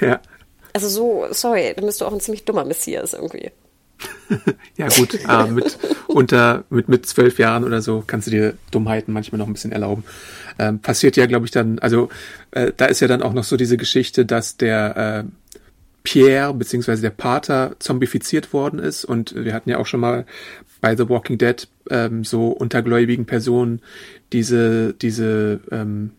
[0.00, 0.20] Ja.
[0.72, 3.52] Also so, sorry, dann bist du auch ein ziemlich dummer Messias irgendwie.
[4.76, 9.12] ja gut, äh, mit unter mit mit zwölf Jahren oder so kannst du dir Dummheiten
[9.12, 10.04] manchmal noch ein bisschen erlauben.
[10.58, 12.08] Ähm, passiert ja, glaube ich, dann, also
[12.50, 15.24] äh, da ist ja dann auch noch so diese Geschichte, dass der äh,
[16.02, 20.26] Pierre beziehungsweise der Pater zombifiziert worden ist und wir hatten ja auch schon mal
[20.80, 23.80] bei The Walking Dead ähm, so untergläubigen Personen
[24.32, 26.12] diese diese ähm,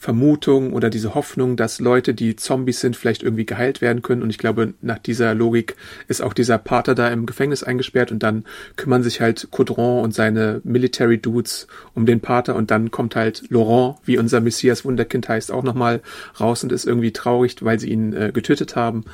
[0.00, 4.22] Vermutung oder diese Hoffnung, dass Leute, die Zombies sind, vielleicht irgendwie geheilt werden können.
[4.22, 5.76] Und ich glaube, nach dieser Logik
[6.08, 10.14] ist auch dieser Pater da im Gefängnis eingesperrt und dann kümmern sich halt Caudron und
[10.14, 15.28] seine Military Dudes um den Pater und dann kommt halt Laurent, wie unser Messias Wunderkind
[15.28, 16.00] heißt, auch nochmal
[16.40, 19.04] raus und ist irgendwie traurig, weil sie ihn äh, getötet haben.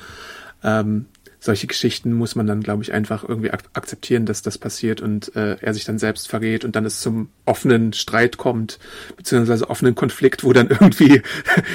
[0.62, 1.06] Ähm,
[1.46, 5.34] solche Geschichten muss man dann, glaube ich, einfach irgendwie ak akzeptieren, dass das passiert und
[5.34, 8.78] äh, er sich dann selbst verrät und dann es zum offenen Streit kommt,
[9.16, 11.22] beziehungsweise offenen Konflikt, wo dann irgendwie,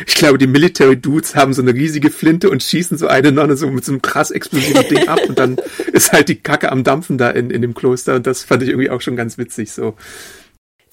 [0.06, 3.58] ich glaube, die Military Dudes haben so eine riesige Flinte und schießen so eine Nonne
[3.58, 5.58] so mit so einem krass explosiven Ding ab und dann
[5.94, 8.70] ist halt die Kacke am Dampfen da in, in dem Kloster und das fand ich
[8.70, 9.96] irgendwie auch schon ganz witzig so.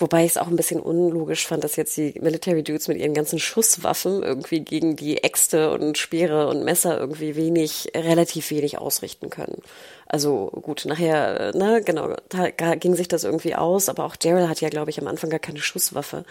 [0.01, 3.15] Wobei ich es auch ein bisschen unlogisch fand, dass jetzt die Military Dudes mit ihren
[3.15, 9.29] ganzen Schusswaffen irgendwie gegen die Äxte und Speere und Messer irgendwie wenig, relativ wenig ausrichten
[9.29, 9.61] können.
[10.11, 12.15] Also gut, nachher, ne, genau,
[12.81, 15.39] ging sich das irgendwie aus, aber auch Daryl hat ja, glaube ich, am Anfang gar
[15.39, 16.25] keine Schusswaffe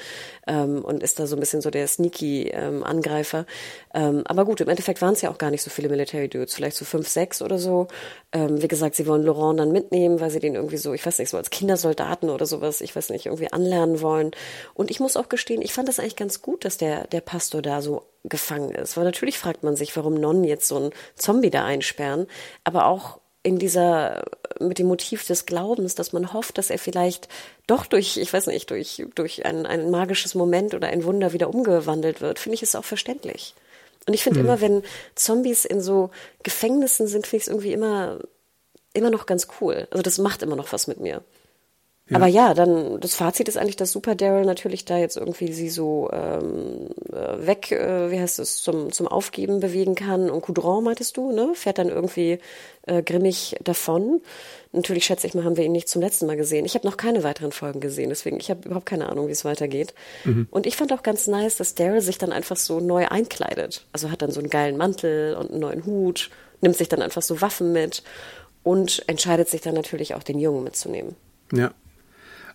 [0.48, 3.46] ähm, und ist da so ein bisschen so der sneaky ähm, Angreifer.
[3.94, 6.56] Ähm, aber gut, im Endeffekt waren es ja auch gar nicht so viele Military Dudes,
[6.56, 7.88] vielleicht so fünf, sechs oder so.
[8.32, 11.20] Ähm, wie gesagt, sie wollen Laurent dann mitnehmen, weil sie den irgendwie so, ich weiß
[11.20, 14.32] nicht, so als Kindersoldaten oder sowas, ich weiß nicht, irgendwie anlernen wollen.
[14.74, 17.62] Und ich muss auch gestehen, ich fand das eigentlich ganz gut, dass der, der Pastor
[17.62, 18.98] da so gefangen ist.
[18.98, 22.26] Weil natürlich fragt man sich, warum Nonnen jetzt so einen Zombie da einsperren,
[22.64, 24.26] aber auch in dieser,
[24.60, 27.30] mit dem Motiv des Glaubens, dass man hofft, dass er vielleicht
[27.66, 31.50] doch durch, ich weiß nicht, durch, durch ein, ein magisches Moment oder ein Wunder wieder
[31.50, 33.56] umgewandelt wird, finde ich es auch verständlich.
[34.06, 34.46] Und ich finde mhm.
[34.46, 34.84] immer, wenn
[35.16, 36.10] Zombies in so
[36.44, 38.20] Gefängnissen sind, finde ich es irgendwie immer,
[38.94, 39.88] immer noch ganz cool.
[39.92, 41.24] Also das macht immer noch was mit mir.
[42.10, 42.16] Ja.
[42.18, 45.70] Aber ja, dann das Fazit ist eigentlich, dass Super Daryl natürlich da jetzt irgendwie sie
[45.70, 50.30] so ähm, äh, weg, äh, wie heißt es, zum, zum Aufgeben bewegen kann.
[50.30, 51.52] Und Coudron, meintest du, ne?
[51.54, 52.40] Fährt dann irgendwie
[52.84, 54.22] äh, grimmig davon.
[54.72, 56.64] Natürlich schätze ich mal, haben wir ihn nicht zum letzten Mal gesehen.
[56.64, 59.44] Ich habe noch keine weiteren Folgen gesehen, deswegen ich habe überhaupt keine Ahnung, wie es
[59.44, 59.94] weitergeht.
[60.24, 60.48] Mhm.
[60.50, 63.86] Und ich fand auch ganz nice, dass Daryl sich dann einfach so neu einkleidet.
[63.92, 66.30] Also hat dann so einen geilen Mantel und einen neuen Hut,
[66.62, 68.02] nimmt sich dann einfach so Waffen mit
[68.64, 71.16] und entscheidet sich dann natürlich auch den Jungen mitzunehmen.
[71.52, 71.74] Ja,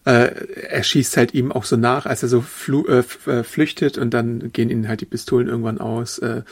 [0.05, 2.45] er schießt halt ihm auch so nach, als er so
[2.89, 6.19] äh, äh, flüchtet und dann gehen ihnen halt die Pistolen irgendwann aus.
[6.19, 6.43] Äh,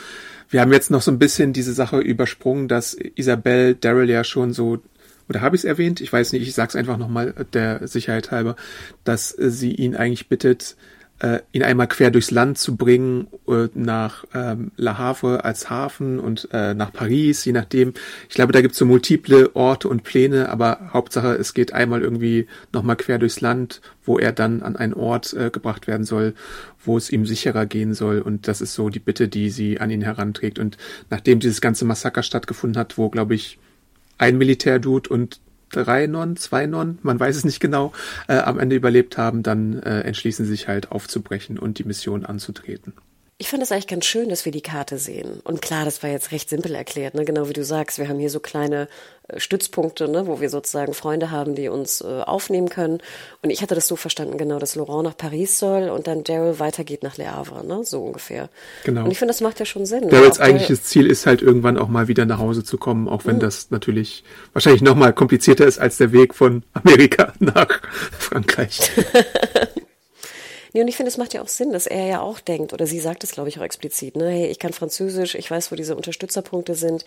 [0.48, 4.52] wir haben jetzt noch so ein bisschen diese Sache übersprungen, dass Isabel Daryl ja schon
[4.52, 4.80] so
[5.28, 6.00] oder habe ich es erwähnt?
[6.00, 8.56] Ich weiß nicht, ich sag's einfach nochmal der Sicherheit halber,
[9.04, 10.76] dass sie ihn eigentlich bittet,
[11.20, 16.18] äh, ihn einmal quer durchs Land zu bringen, äh, nach ähm, La Havre als Hafen
[16.18, 17.92] und äh, nach Paris, je nachdem.
[18.28, 22.02] Ich glaube, da gibt es so multiple Orte und Pläne, aber Hauptsache, es geht einmal
[22.02, 26.34] irgendwie nochmal quer durchs Land, wo er dann an einen Ort äh, gebracht werden soll,
[26.82, 28.20] wo es ihm sicherer gehen soll.
[28.20, 30.58] Und das ist so die Bitte, die sie an ihn heranträgt.
[30.58, 30.78] Und
[31.10, 33.58] nachdem dieses ganze Massaker stattgefunden hat, wo, glaube ich,
[34.16, 37.92] ein Militärdude und drei Non, zwei Non, man weiß es nicht genau,
[38.28, 42.26] äh, am Ende überlebt haben, dann äh, entschließen sie sich halt aufzubrechen und die Mission
[42.26, 42.94] anzutreten.
[43.40, 45.40] Ich fand es eigentlich ganz schön, dass wir die Karte sehen.
[45.44, 47.24] Und klar, das war jetzt recht simpel erklärt, ne?
[47.24, 47.98] genau wie du sagst.
[47.98, 48.86] Wir haben hier so kleine
[49.28, 50.26] äh, Stützpunkte, ne?
[50.26, 52.98] wo wir sozusagen Freunde haben, die uns äh, aufnehmen können.
[53.40, 56.58] Und ich hatte das so verstanden, genau, dass Laurent nach Paris soll und dann Daryl
[56.58, 57.82] weitergeht nach Le Havre, ne?
[57.82, 58.50] so ungefähr.
[58.84, 59.04] Genau.
[59.04, 60.10] Und ich finde, das macht ja schon Sinn.
[60.10, 63.36] Daryls eigentliches Ziel ist halt irgendwann auch mal wieder nach Hause zu kommen, auch wenn
[63.36, 63.40] mhm.
[63.40, 64.22] das natürlich
[64.52, 67.80] wahrscheinlich noch mal komplizierter ist als der Weg von Amerika nach
[68.18, 68.90] Frankreich.
[70.72, 72.86] Nee, und ich finde, es macht ja auch Sinn, dass er ja auch denkt, oder
[72.86, 75.76] sie sagt es, glaube ich, auch explizit, ne, hey, ich kann Französisch, ich weiß, wo
[75.76, 77.04] diese Unterstützerpunkte sind.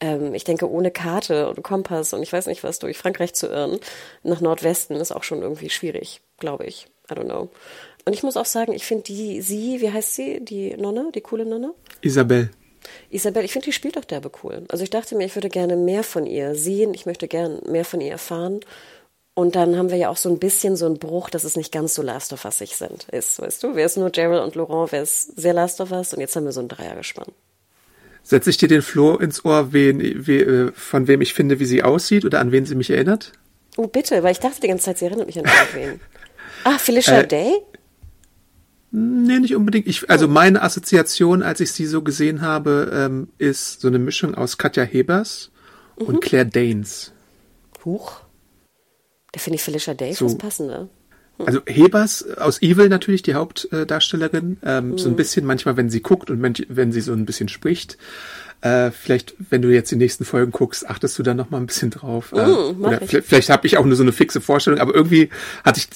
[0.00, 3.46] Ähm, ich denke, ohne Karte und Kompass und ich weiß nicht was, durch Frankreich zu
[3.46, 3.78] irren,
[4.22, 6.88] nach Nordwesten ist auch schon irgendwie schwierig, glaube ich.
[7.10, 7.48] I don't know.
[8.04, 11.20] Und ich muss auch sagen, ich finde die, sie, wie heißt sie, die Nonne, die
[11.20, 11.72] coole Nonne?
[12.02, 12.50] Isabel.
[13.10, 14.64] Isabel, ich finde, die spielt doch derbe cool.
[14.68, 17.84] Also ich dachte mir, ich würde gerne mehr von ihr sehen, ich möchte gerne mehr
[17.84, 18.60] von ihr erfahren.
[19.38, 21.70] Und dann haben wir ja auch so ein bisschen so einen Bruch, dass es nicht
[21.70, 23.74] ganz so Last of Us sind, ist, weißt du?
[23.74, 26.46] Wer ist nur Gerald und Laurent, wer ist sehr Last of Us und jetzt haben
[26.46, 27.26] wir so ein Dreiergespann.
[28.22, 31.66] Setze ich dir den Floh ins Ohr, wen, we, äh, von wem ich finde, wie
[31.66, 33.32] sie aussieht oder an wen sie mich erinnert?
[33.76, 36.00] Oh, bitte, weil ich dachte die ganze Zeit, sie erinnert mich an irgendwen.
[36.64, 37.52] ah, Felicia äh, Day?
[38.90, 39.86] Nee, nicht unbedingt.
[39.86, 44.34] Ich, also meine Assoziation, als ich sie so gesehen habe, ähm, ist so eine Mischung
[44.34, 45.50] aus Katja Hebers
[45.98, 46.06] mhm.
[46.06, 47.12] und Claire Danes.
[47.84, 48.22] Huch.
[49.36, 50.34] Da finde ich Felicia Day so.
[50.38, 50.88] passender.
[51.36, 51.46] Hm.
[51.46, 54.98] Also Hebers aus Evil natürlich, die Hauptdarstellerin, ähm, mhm.
[54.98, 55.16] so ein hm.
[55.16, 57.98] bisschen manchmal, wenn sie guckt und wenn, wenn sie so ein bisschen spricht.
[58.62, 61.66] Äh, vielleicht, wenn du jetzt die nächsten Folgen guckst, achtest du da noch mal ein
[61.66, 62.32] bisschen drauf.
[62.32, 65.28] Äh, mm, oder vielleicht, vielleicht habe ich auch nur so eine fixe Vorstellung, aber irgendwie
[65.62, 65.88] hatte ich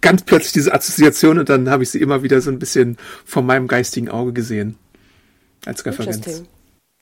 [0.00, 3.42] ganz plötzlich diese Assoziation und dann habe ich sie immer wieder so ein bisschen vor
[3.42, 4.74] meinem geistigen Auge gesehen.
[5.64, 6.42] Als Referenz.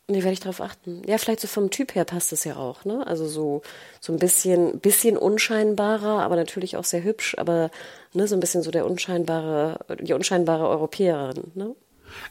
[0.09, 1.03] Nee, werde ich darauf achten.
[1.07, 3.05] Ja, vielleicht so vom Typ her passt es ja auch, ne?
[3.07, 3.63] Also so,
[4.01, 7.73] so ein bisschen, bisschen unscheinbarer, aber natürlich auch sehr hübsch, aber
[8.13, 11.75] ne, so ein bisschen so der unscheinbare, die unscheinbare Europäerin, ne?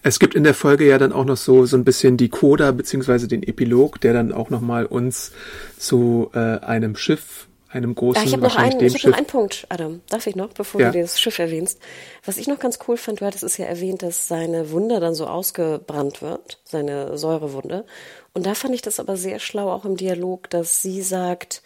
[0.03, 2.71] Es gibt in der Folge ja dann auch noch so, so ein bisschen die Coda
[2.71, 5.33] beziehungsweise den Epilog, der dann auch nochmal uns
[5.77, 9.27] zu äh, einem Schiff einem großen ah, ich habe noch, einen, ich hab noch einen
[9.27, 10.01] Punkt, Adam.
[10.09, 10.91] Darf ich noch, bevor ja.
[10.91, 11.79] du das Schiff erwähnst?
[12.23, 15.13] Was ich noch ganz cool fand, du hattest es ja erwähnt, dass seine Wunde dann
[15.13, 17.85] so ausgebrannt wird, seine Säurewunde.
[18.33, 21.61] Und da fand ich das aber sehr schlau auch im Dialog, dass sie sagt,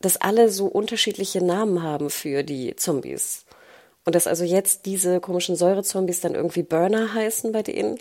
[0.00, 3.44] dass alle so unterschiedliche Namen haben für die Zombies.
[4.04, 7.98] Und dass also jetzt diese komischen Säurezombies dann irgendwie Burner heißen bei denen.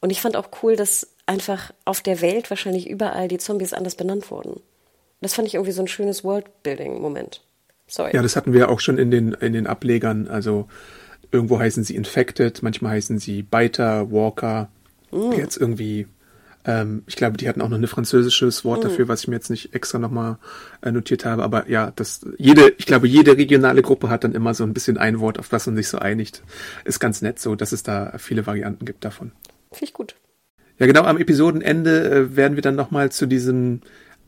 [0.00, 3.94] Und ich fand auch cool, dass einfach auf der Welt wahrscheinlich überall die Zombies anders
[3.94, 4.60] benannt wurden.
[5.20, 7.42] Das fand ich irgendwie so ein schönes Worldbuilding-Moment.
[7.86, 8.10] Sorry.
[8.14, 10.28] Ja, das hatten wir auch schon in den, in den Ablegern.
[10.28, 10.68] Also
[11.30, 14.68] irgendwo heißen sie Infected, manchmal heißen sie Biter, Walker.
[15.12, 15.32] Mm.
[15.32, 16.06] Jetzt irgendwie,
[16.64, 18.88] ähm, ich glaube, die hatten auch noch ein französisches Wort mm.
[18.88, 20.38] dafür, was ich mir jetzt nicht extra nochmal
[20.82, 21.44] äh, notiert habe.
[21.44, 24.98] Aber ja, das, jede, ich glaube, jede regionale Gruppe hat dann immer so ein bisschen
[24.98, 26.42] ein Wort, auf was man sich so einigt.
[26.84, 29.32] Ist ganz nett so, dass es da viele Varianten gibt davon.
[29.70, 30.16] Finde ich gut.
[30.78, 33.80] Ja, genau, am Episodenende äh, werden wir dann nochmal zu diesem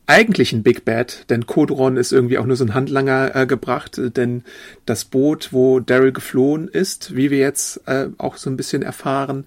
[0.09, 4.43] eigentlichen Big Bad, denn Kodron ist irgendwie auch nur so ein Handlanger äh, gebracht, denn
[4.85, 9.45] das Boot, wo Daryl geflohen ist, wie wir jetzt äh, auch so ein bisschen erfahren,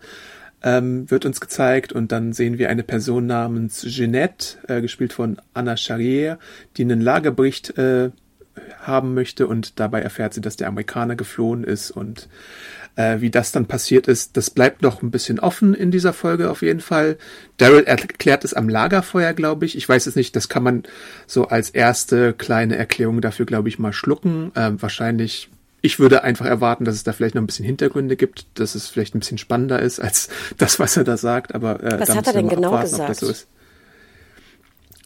[0.63, 5.39] ähm, wird uns gezeigt und dann sehen wir eine Person namens Jeanette, äh, gespielt von
[5.53, 6.39] Anna Charrier,
[6.77, 8.11] die einen Lagerbericht äh,
[8.81, 12.29] haben möchte und dabei erfährt sie, dass der Amerikaner geflohen ist und
[12.97, 16.51] äh, wie das dann passiert ist, das bleibt noch ein bisschen offen in dieser Folge
[16.51, 17.17] auf jeden Fall.
[17.57, 19.77] Daryl erklärt es am Lagerfeuer, glaube ich.
[19.77, 20.83] Ich weiß es nicht, das kann man
[21.27, 24.53] so als erste kleine Erklärung dafür, glaube ich, mal schlucken.
[24.55, 25.51] Äh, wahrscheinlich
[25.85, 28.87] ich würde einfach erwarten, dass es da vielleicht noch ein bisschen Hintergründe gibt, dass es
[28.87, 31.55] vielleicht ein bisschen spannender ist als das, was er da sagt.
[31.55, 33.17] Aber äh, was hat er denn genau abwarten, gesagt?
[33.17, 33.33] So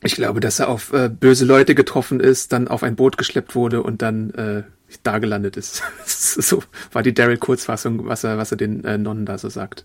[0.03, 3.55] ich glaube, dass er auf äh, böse Leute getroffen ist, dann auf ein Boot geschleppt
[3.55, 4.63] wurde und dann äh,
[5.03, 5.83] da gelandet ist.
[6.07, 9.85] so war die Daryl-Kurzfassung, was er, was er den äh, Nonnen da so sagt.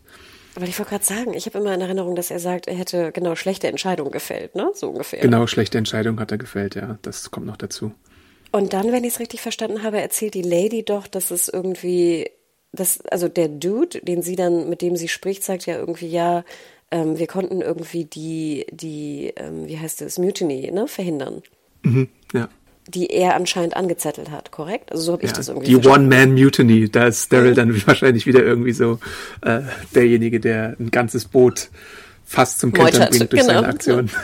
[0.55, 3.11] Aber ich wollte gerade sagen, ich habe immer in Erinnerung, dass er sagt, er hätte
[3.11, 4.71] genau schlechte Entscheidungen gefällt, ne?
[4.73, 5.21] So ungefähr.
[5.21, 6.97] Genau, schlechte Entscheidungen hat er gefällt, ja.
[7.03, 7.93] Das kommt noch dazu.
[8.51, 12.29] Und dann, wenn ich es richtig verstanden habe, erzählt die Lady doch, dass es irgendwie,
[12.73, 16.43] das, also der Dude, den sie dann, mit dem sie spricht, sagt ja irgendwie, ja,
[16.91, 21.41] ähm, wir konnten irgendwie die, die, ähm, wie heißt das, Mutiny, ne, verhindern.
[21.83, 22.49] Mhm, ja
[22.87, 24.91] die er anscheinend angezettelt hat, korrekt?
[24.91, 28.43] Also so habe ich ja, das irgendwie Die One-Man-Mutiny, da ist Daryl dann wahrscheinlich wieder
[28.43, 28.99] irgendwie so
[29.41, 29.61] äh,
[29.95, 31.69] derjenige, der ein ganzes Boot
[32.25, 33.53] fast zum Kentern bringt durch genau.
[33.53, 34.09] seine Aktion.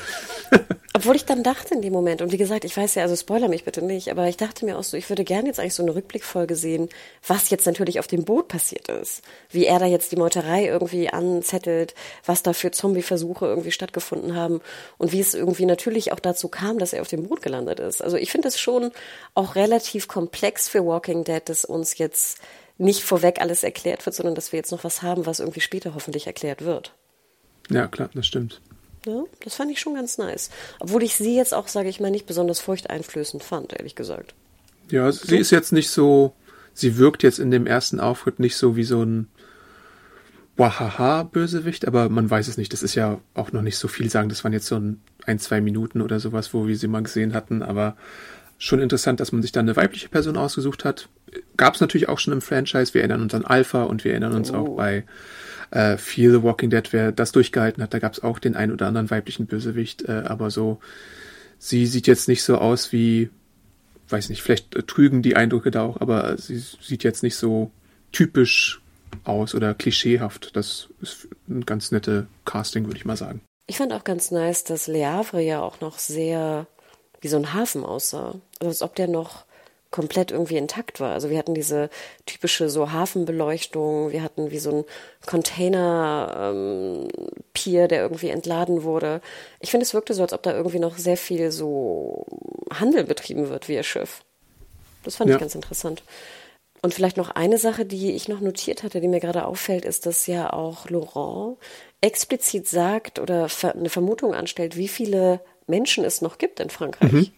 [0.97, 3.49] Obwohl ich dann dachte in dem Moment, und wie gesagt, ich weiß ja, also spoiler
[3.49, 5.83] mich bitte nicht, aber ich dachte mir auch so, ich würde gerne jetzt eigentlich so
[5.83, 6.89] eine Rückblickfolge sehen,
[7.27, 9.21] was jetzt natürlich auf dem Boot passiert ist.
[9.51, 11.93] Wie er da jetzt die Meuterei irgendwie anzettelt,
[12.25, 14.59] was da für Zombie-Versuche irgendwie stattgefunden haben
[14.97, 18.01] und wie es irgendwie natürlich auch dazu kam, dass er auf dem Boot gelandet ist.
[18.03, 18.89] Also ich finde es schon
[19.35, 22.39] auch relativ komplex für Walking Dead, dass uns jetzt
[22.79, 25.93] nicht vorweg alles erklärt wird, sondern dass wir jetzt noch was haben, was irgendwie später
[25.93, 26.95] hoffentlich erklärt wird.
[27.69, 28.61] Ja, klar, das stimmt.
[29.07, 30.49] Ja, das fand ich schon ganz nice.
[30.79, 34.35] Obwohl ich sie jetzt auch, sage ich mal, nicht besonders furchteinflößend fand, ehrlich gesagt.
[34.91, 35.35] Ja, sie so.
[35.35, 36.33] ist jetzt nicht so,
[36.73, 39.29] sie wirkt jetzt in dem ersten Auftritt nicht so wie so ein
[40.57, 42.73] Wahaha-Bösewicht, aber man weiß es nicht.
[42.73, 44.27] Das ist ja auch noch nicht so viel sagen.
[44.27, 47.33] Das waren jetzt so ein, ein, zwei Minuten oder sowas, wo wir sie mal gesehen
[47.33, 47.95] hatten, aber
[48.57, 51.07] schon interessant, dass man sich da eine weibliche Person ausgesucht hat.
[51.55, 52.93] gab es natürlich auch schon im Franchise.
[52.93, 54.55] Wir erinnern uns an Alpha und wir erinnern uns oh.
[54.55, 55.05] auch bei
[55.71, 57.93] äh, Fear the Walking Dead, wer das durchgehalten hat.
[57.93, 60.79] Da gab es auch den ein oder anderen weiblichen Bösewicht, äh, aber so,
[61.59, 63.29] sie sieht jetzt nicht so aus wie,
[64.09, 67.71] weiß nicht, vielleicht äh, trügen die Eindrücke da auch, aber sie sieht jetzt nicht so
[68.11, 68.81] typisch
[69.23, 70.55] aus oder klischeehaft.
[70.55, 73.41] Das ist ein ganz nette Casting, würde ich mal sagen.
[73.67, 76.67] Ich fand auch ganz nice, dass Le Havre ja auch noch sehr
[77.21, 78.35] wie so ein Hafen aussah.
[78.59, 79.45] Also als ob der noch
[79.91, 81.13] komplett irgendwie intakt war.
[81.13, 81.89] Also wir hatten diese
[82.25, 84.83] typische so Hafenbeleuchtung, wir hatten wie so ein
[85.25, 89.21] Container-Pier, ähm, der irgendwie entladen wurde.
[89.59, 92.25] Ich finde, es wirkte so, als ob da irgendwie noch sehr viel so
[92.71, 94.23] Handel betrieben wird wie ihr Schiff.
[95.03, 95.35] Das fand ja.
[95.35, 96.03] ich ganz interessant.
[96.81, 100.05] Und vielleicht noch eine Sache, die ich noch notiert hatte, die mir gerade auffällt, ist,
[100.05, 101.57] dass ja auch Laurent
[102.01, 107.11] explizit sagt oder eine Vermutung anstellt, wie viele Menschen es noch gibt in Frankreich.
[107.11, 107.31] Mhm.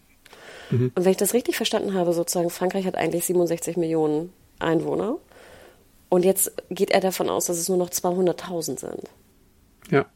[0.70, 0.92] Mhm.
[0.94, 5.16] Und wenn ich das richtig verstanden habe, sozusagen, Frankreich hat eigentlich 67 Millionen Einwohner.
[6.08, 9.04] Und jetzt geht er davon aus, dass es nur noch 200.000 sind.
[9.90, 10.06] Ja.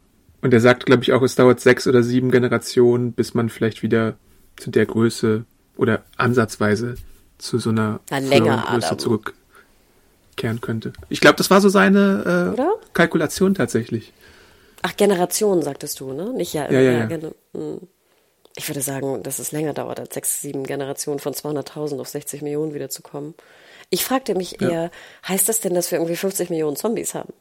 [0.42, 3.82] Und er sagt, glaube ich, auch, es dauert sechs oder sieben Generationen, bis man vielleicht
[3.82, 4.16] wieder
[4.56, 5.44] zu der Größe
[5.76, 6.96] oder ansatzweise
[7.38, 10.92] zu so einer länger, Größe zurückkehren könnte.
[11.08, 12.62] Ich glaube, das war so seine äh,
[12.92, 14.12] Kalkulation tatsächlich.
[14.82, 16.32] Ach, Generationen, sagtest du, ne?
[16.34, 16.70] Nicht ja.
[16.70, 17.08] Ja, ja, ja.
[17.08, 17.78] ja.
[18.56, 22.42] Ich würde sagen, dass es länger dauert, als sechs, sieben Generationen von 200.000 auf 60
[22.42, 23.34] Millionen wiederzukommen.
[23.90, 24.90] Ich fragte mich eher, ja.
[25.28, 27.32] heißt das denn, dass wir irgendwie 50 Millionen Zombies haben?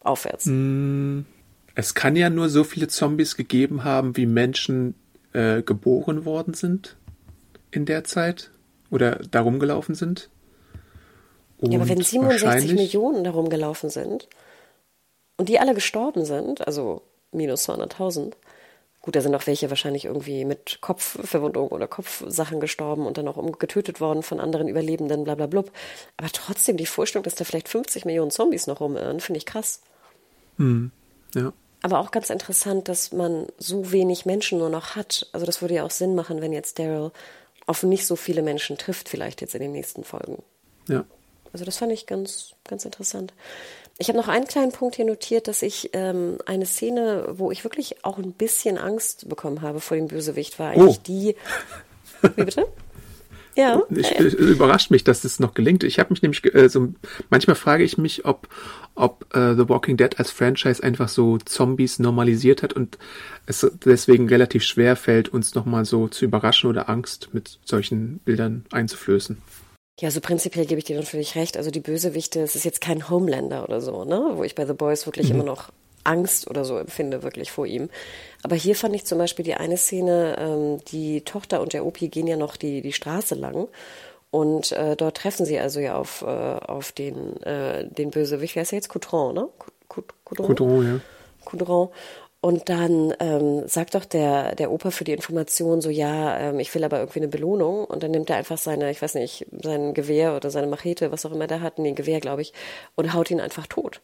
[0.00, 0.46] Aufwärts.
[0.46, 1.26] Hm,
[1.74, 4.94] es kann ja nur so viele Zombies gegeben haben, wie Menschen
[5.32, 6.96] äh, geboren worden sind
[7.70, 8.50] in der Zeit
[8.90, 10.30] oder darum gelaufen sind.
[11.58, 14.28] Und ja, aber wenn 67 Millionen darum gelaufen sind
[15.36, 18.32] und die alle gestorben sind, also minus 200.000,
[19.08, 23.58] Gut, da sind auch welche wahrscheinlich irgendwie mit Kopfverwundung oder Kopfsachen gestorben und dann auch
[23.58, 25.72] getötet worden von anderen Überlebenden, bla bla blub.
[26.18, 29.80] Aber trotzdem die Vorstellung, dass da vielleicht 50 Millionen Zombies noch rumirren, finde ich krass.
[30.58, 30.90] Hm,
[31.34, 31.54] ja.
[31.80, 35.26] Aber auch ganz interessant, dass man so wenig Menschen nur noch hat.
[35.32, 37.10] Also das würde ja auch Sinn machen, wenn jetzt Daryl
[37.64, 40.42] auf nicht so viele Menschen trifft, vielleicht jetzt in den nächsten Folgen.
[40.86, 41.06] Ja.
[41.54, 43.32] Also das fand ich ganz, ganz interessant.
[44.00, 47.64] Ich habe noch einen kleinen Punkt hier notiert, dass ich ähm, eine Szene, wo ich
[47.64, 51.02] wirklich auch ein bisschen Angst bekommen habe vor dem Bösewicht, war eigentlich oh.
[51.04, 51.34] die.
[52.36, 52.68] Wie bitte?
[53.56, 53.82] Ja.
[53.90, 55.82] Ich, ich, überrascht mich, dass das noch gelingt.
[55.82, 56.94] Ich habe mich nämlich äh, so
[57.28, 58.48] manchmal frage ich mich, ob
[58.94, 62.98] ob äh, The Walking Dead als Franchise einfach so Zombies normalisiert hat und
[63.46, 68.64] es deswegen relativ schwer fällt, uns nochmal so zu überraschen oder Angst mit solchen Bildern
[68.70, 69.38] einzuflößen.
[70.00, 71.56] Ja, so prinzipiell gebe ich dir natürlich recht.
[71.56, 74.30] Also die Bösewichte, es ist jetzt kein Homelander oder so, ne?
[74.34, 75.36] Wo ich bei The Boys wirklich mhm.
[75.36, 75.70] immer noch
[76.04, 77.90] Angst oder so empfinde, wirklich vor ihm.
[78.42, 82.08] Aber hier fand ich zum Beispiel die eine Szene, ähm, die Tochter und der Opi
[82.08, 83.68] gehen ja noch die, die Straße lang.
[84.30, 88.54] Und äh, dort treffen sie also ja auf, äh, auf den, äh, den Bösewicht.
[88.54, 88.88] Wer ist der jetzt?
[88.88, 89.48] Coutron, ne?
[89.88, 91.00] Coutron, Coutron ja.
[91.44, 91.88] Coutron.
[92.40, 96.72] Und dann ähm, sagt doch der, der Opa für die Information so, ja, ähm, ich
[96.72, 97.84] will aber irgendwie eine Belohnung.
[97.84, 101.26] Und dann nimmt er einfach seine, ich weiß nicht, sein Gewehr oder seine Machete, was
[101.26, 102.52] auch immer der hat, nee, Gewehr, glaube ich,
[102.94, 104.00] und haut ihn einfach tot.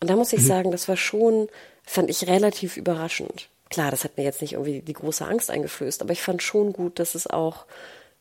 [0.00, 0.46] Und da muss ich mhm.
[0.46, 1.48] sagen, das war schon,
[1.82, 3.48] fand ich relativ überraschend.
[3.70, 6.72] Klar, das hat mir jetzt nicht irgendwie die große Angst eingeflößt, aber ich fand schon
[6.72, 7.66] gut, dass es auch,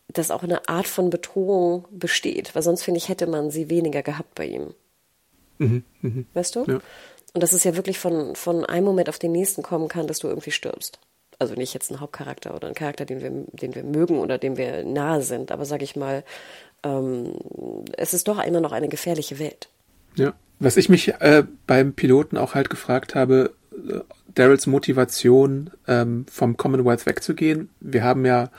[0.07, 4.01] dass auch eine Art von Bedrohung besteht, weil sonst finde ich, hätte man sie weniger
[4.01, 4.73] gehabt bei ihm.
[5.59, 6.23] Mhm, mh.
[6.33, 6.65] Weißt du?
[6.65, 6.79] Ja.
[7.33, 10.19] Und dass es ja wirklich von, von einem Moment auf den nächsten kommen kann, dass
[10.19, 10.99] du irgendwie stirbst.
[11.39, 14.55] Also nicht jetzt ein Hauptcharakter oder ein Charakter, den wir, den wir mögen oder dem
[14.55, 16.23] wir nahe sind, aber sag ich mal,
[16.83, 17.33] ähm,
[17.97, 19.69] es ist doch immer noch eine gefährliche Welt.
[20.15, 20.33] Ja.
[20.59, 23.99] Was ich mich äh, beim Piloten auch halt gefragt habe, äh,
[24.35, 27.69] Daryls Motivation ähm, vom Commonwealth wegzugehen.
[27.79, 28.49] Wir haben ja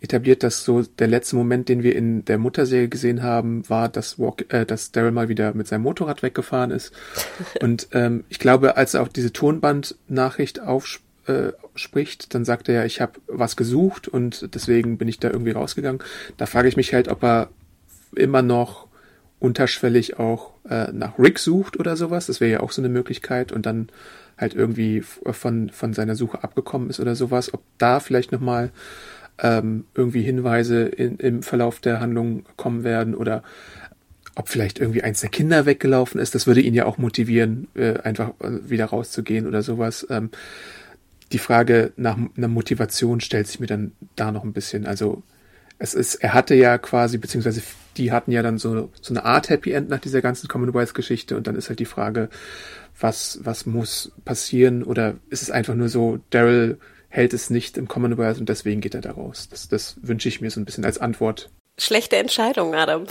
[0.00, 4.18] etabliert, dass so der letzte Moment, den wir in der Mutterserie gesehen haben, war, dass,
[4.18, 6.92] Walk, äh, dass Daryl mal wieder mit seinem Motorrad weggefahren ist.
[7.60, 12.84] Und ähm, ich glaube, als er auch diese Tonbandnachricht aufspricht, äh, dann sagt er ja,
[12.84, 16.02] ich habe was gesucht und deswegen bin ich da irgendwie rausgegangen.
[16.36, 17.48] Da frage ich mich halt, ob er
[18.14, 18.86] immer noch
[19.38, 22.26] unterschwellig auch äh, nach Rick sucht oder sowas.
[22.26, 23.88] Das wäre ja auch so eine Möglichkeit und dann
[24.38, 27.52] halt irgendwie von, von seiner Suche abgekommen ist oder sowas.
[27.52, 28.70] Ob da vielleicht nochmal
[29.38, 33.42] ähm, irgendwie Hinweise in, im Verlauf der Handlung kommen werden oder
[34.34, 36.34] ob vielleicht irgendwie eins der Kinder weggelaufen ist.
[36.34, 40.06] Das würde ihn ja auch motivieren, äh, einfach äh, wieder rauszugehen oder sowas.
[40.10, 40.30] Ähm,
[41.32, 44.86] die Frage nach einer Motivation stellt sich mir dann da noch ein bisschen.
[44.86, 45.22] Also
[45.78, 47.62] es ist, er hatte ja quasi, beziehungsweise
[47.96, 51.46] die hatten ja dann so, so eine Art Happy End nach dieser ganzen Commonwealth-Geschichte und
[51.46, 52.28] dann ist halt die Frage,
[52.98, 56.78] was, was muss passieren oder ist es einfach nur so, Daryl
[57.08, 59.48] hält es nicht im Commonwealth und deswegen geht er da raus.
[59.50, 61.50] Das, das wünsche ich mir so ein bisschen als Antwort.
[61.78, 63.06] Schlechte Entscheidung, Adam.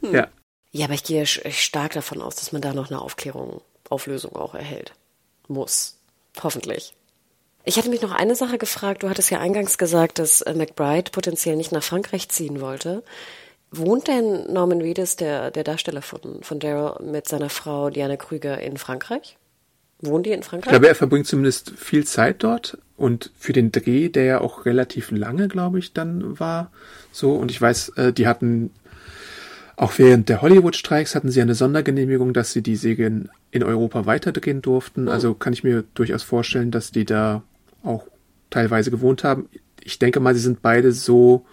[0.00, 0.12] hm.
[0.12, 0.28] Ja.
[0.70, 4.54] Ja, aber ich gehe stark davon aus, dass man da noch eine Aufklärung, Auflösung auch
[4.54, 4.92] erhält.
[5.48, 5.96] Muss.
[6.42, 6.94] Hoffentlich.
[7.64, 9.02] Ich hatte mich noch eine Sache gefragt.
[9.02, 13.02] Du hattest ja eingangs gesagt, dass äh, McBride potenziell nicht nach Frankreich ziehen wollte.
[13.72, 18.60] Wohnt denn Norman Reedus, der, der Darsteller von, von Daryl, mit seiner Frau Diana Krüger
[18.60, 19.36] in Frankreich?
[20.00, 20.66] Wohnen die in Frankreich?
[20.66, 24.66] Ich glaube, er verbringt zumindest viel Zeit dort und für den Dreh, der ja auch
[24.66, 26.70] relativ lange, glaube ich, dann war,
[27.12, 27.32] so.
[27.32, 28.70] Und ich weiß, äh, die hatten
[29.76, 34.62] auch während der Hollywood-Streiks hatten sie eine Sondergenehmigung, dass sie die Serien in Europa weiterdrehen
[34.62, 35.08] durften.
[35.08, 35.10] Oh.
[35.10, 37.42] Also kann ich mir durchaus vorstellen, dass die da
[37.82, 38.06] auch
[38.48, 39.48] teilweise gewohnt haben.
[39.84, 41.44] Ich denke mal, sie sind beide so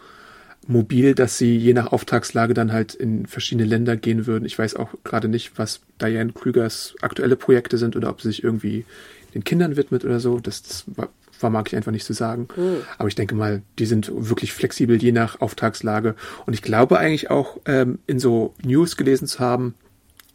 [0.67, 4.45] mobil, dass sie je nach Auftragslage dann halt in verschiedene Länder gehen würden.
[4.45, 8.43] Ich weiß auch gerade nicht, was Diane Krügers aktuelle Projekte sind oder ob sie sich
[8.43, 8.85] irgendwie
[9.33, 10.39] den Kindern widmet oder so.
[10.39, 10.85] Das, das
[11.31, 12.47] vermag ich einfach nicht zu sagen.
[12.55, 12.77] Mhm.
[12.97, 16.15] Aber ich denke mal, die sind wirklich flexibel je nach Auftragslage.
[16.45, 19.75] Und ich glaube eigentlich auch ähm, in so News gelesen zu haben,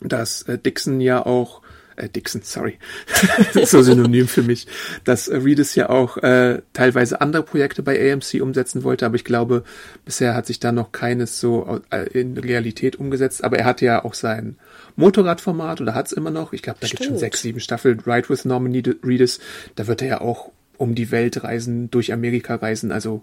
[0.00, 1.62] dass äh, Dixon ja auch
[1.98, 2.78] äh, Dixon, sorry,
[3.64, 4.66] so synonym für mich,
[5.04, 9.24] dass äh, Reedus ja auch äh, teilweise andere Projekte bei AMC umsetzen wollte, aber ich
[9.24, 9.64] glaube,
[10.04, 14.04] bisher hat sich da noch keines so äh, in Realität umgesetzt, aber er hat ja
[14.04, 14.56] auch sein
[14.96, 18.00] Motorradformat oder hat es immer noch, ich glaube, da gibt es schon sechs, sieben Staffeln,
[18.00, 18.72] Ride with Norman
[19.04, 19.40] Reedus,
[19.76, 23.22] da wird er ja auch um die Welt reisen, durch Amerika reisen, also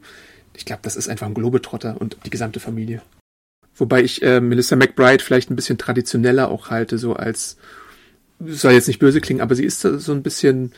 [0.53, 3.01] ich glaube, das ist einfach ein Globetrotter und die gesamte Familie.
[3.75, 7.57] Wobei ich äh, Melissa McBride vielleicht ein bisschen traditioneller auch halte, so als
[8.39, 10.71] soll jetzt nicht böse klingen, aber sie ist so ein bisschen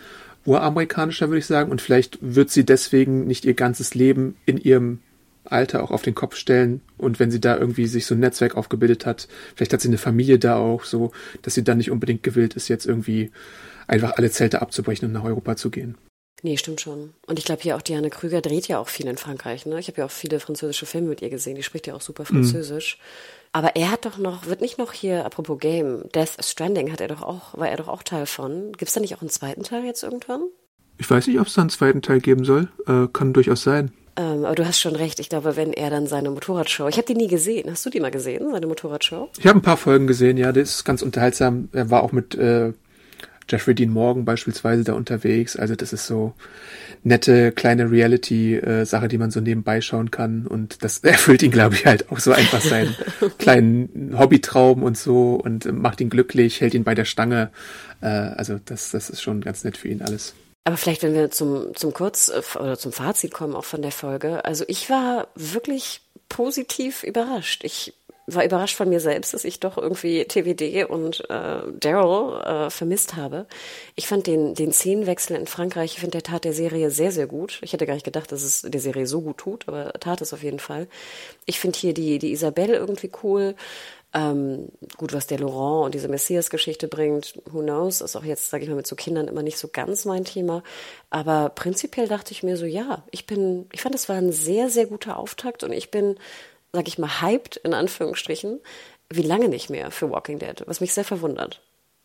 [0.46, 1.72] uramerikanischer, würde ich sagen.
[1.72, 5.00] Und vielleicht wird sie deswegen nicht ihr ganzes Leben in ihrem
[5.44, 6.82] Alter auch auf den Kopf stellen.
[6.98, 9.98] Und wenn sie da irgendwie sich so ein Netzwerk aufgebildet hat, vielleicht hat sie eine
[9.98, 13.32] Familie da auch so, dass sie dann nicht unbedingt gewillt ist, jetzt irgendwie
[13.88, 15.98] einfach alle Zelte abzubrechen und nach Europa zu gehen.
[16.44, 17.14] Nee, stimmt schon.
[17.26, 19.66] Und ich glaube hier auch Diane Krüger dreht ja auch viel in Frankreich.
[19.66, 19.80] Ne?
[19.80, 21.56] Ich habe ja auch viele französische Filme mit ihr gesehen.
[21.56, 22.28] Die spricht ja auch super mhm.
[22.28, 22.98] Französisch.
[22.98, 23.02] Mhm.
[23.58, 27.08] Aber er hat doch noch, wird nicht noch hier, apropos Game, Death Stranding hat er
[27.08, 28.72] doch auch, war er doch auch Teil von.
[28.74, 30.44] Gibt es da nicht auch einen zweiten Teil jetzt irgendwann?
[31.00, 32.68] Ich weiß nicht, ob es da einen zweiten Teil geben soll.
[32.86, 33.92] Äh, kann durchaus sein.
[34.16, 35.20] Ähm, aber du hast schon recht.
[35.20, 36.88] Ich glaube, wenn er dann seine Motorradshow.
[36.88, 37.72] Ich habe die nie gesehen.
[37.72, 39.30] Hast du die mal gesehen, seine Motorradshow?
[39.40, 40.52] Ich habe ein paar Folgen gesehen, ja.
[40.52, 41.70] Das ist ganz unterhaltsam.
[41.72, 42.74] Er war auch mit äh,
[43.50, 45.56] Jeffrey Dean Morgan beispielsweise da unterwegs.
[45.56, 46.34] Also das ist so
[47.04, 50.48] nette kleine Reality-Sache, die man so nebenbei schauen kann.
[50.48, 52.96] Und das erfüllt ihn, glaube ich, halt auch so einfach seinen
[53.38, 57.52] kleinen Hobbytraum und so und macht ihn glücklich, hält ihn bei der Stange.
[58.02, 60.34] Äh, also das, das ist schon ganz nett für ihn alles.
[60.64, 63.92] Aber vielleicht, wenn wir zum, zum Kurz- äh, oder zum Fazit kommen, auch von der
[63.92, 64.44] Folge.
[64.44, 67.64] Also ich war wirklich positiv überrascht.
[67.64, 67.94] Ich
[68.28, 73.16] war überrascht von mir selbst, dass ich doch irgendwie TWD und äh, Daryl äh, vermisst
[73.16, 73.48] habe.
[73.96, 77.28] Ich fand den, den Szenenwechsel in Frankreich, ich finde, der tat der Serie sehr, sehr
[77.28, 77.60] gut.
[77.62, 80.34] Ich hätte gar nicht gedacht, dass es der Serie so gut tut, aber tat es
[80.34, 80.88] auf jeden Fall.
[81.46, 83.56] Ich finde hier die, die Isabelle irgendwie cool.
[84.14, 88.64] Ähm, gut, was der Laurent und diese Messias-Geschichte bringt, who knows, ist auch jetzt, sage
[88.64, 90.64] ich mal, mit so Kindern immer nicht so ganz mein Thema.
[91.10, 94.70] Aber prinzipiell dachte ich mir so, ja, ich bin, ich fand, es war ein sehr,
[94.70, 96.18] sehr guter Auftakt und ich bin
[96.74, 98.60] sag ich mal, hyped, in Anführungsstrichen,
[99.10, 101.62] wie lange nicht mehr für Walking Dead, was mich sehr verwundert.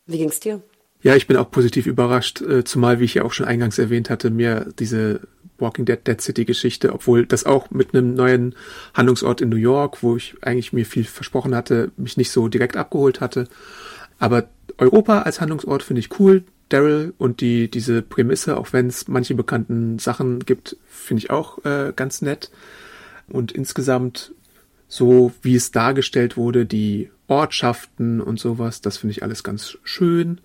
[0.07, 0.63] Wie ging's dir?
[1.03, 4.09] Ja, ich bin auch positiv überrascht, äh, zumal, wie ich ja auch schon eingangs erwähnt
[4.09, 5.21] hatte, mir diese
[5.59, 8.55] Walking Dead Dead City Geschichte, obwohl das auch mit einem neuen
[8.95, 12.77] Handlungsort in New York, wo ich eigentlich mir viel versprochen hatte, mich nicht so direkt
[12.77, 13.49] abgeholt hatte.
[14.19, 14.49] Aber
[14.79, 16.45] Europa als Handlungsort finde ich cool.
[16.69, 21.65] Daryl und die, diese Prämisse, auch wenn es manche bekannten Sachen gibt, finde ich auch
[21.65, 22.51] äh, ganz nett.
[23.29, 24.33] Und insgesamt
[24.93, 30.39] so wie es dargestellt wurde, die Ortschaften und sowas, das finde ich alles ganz schön.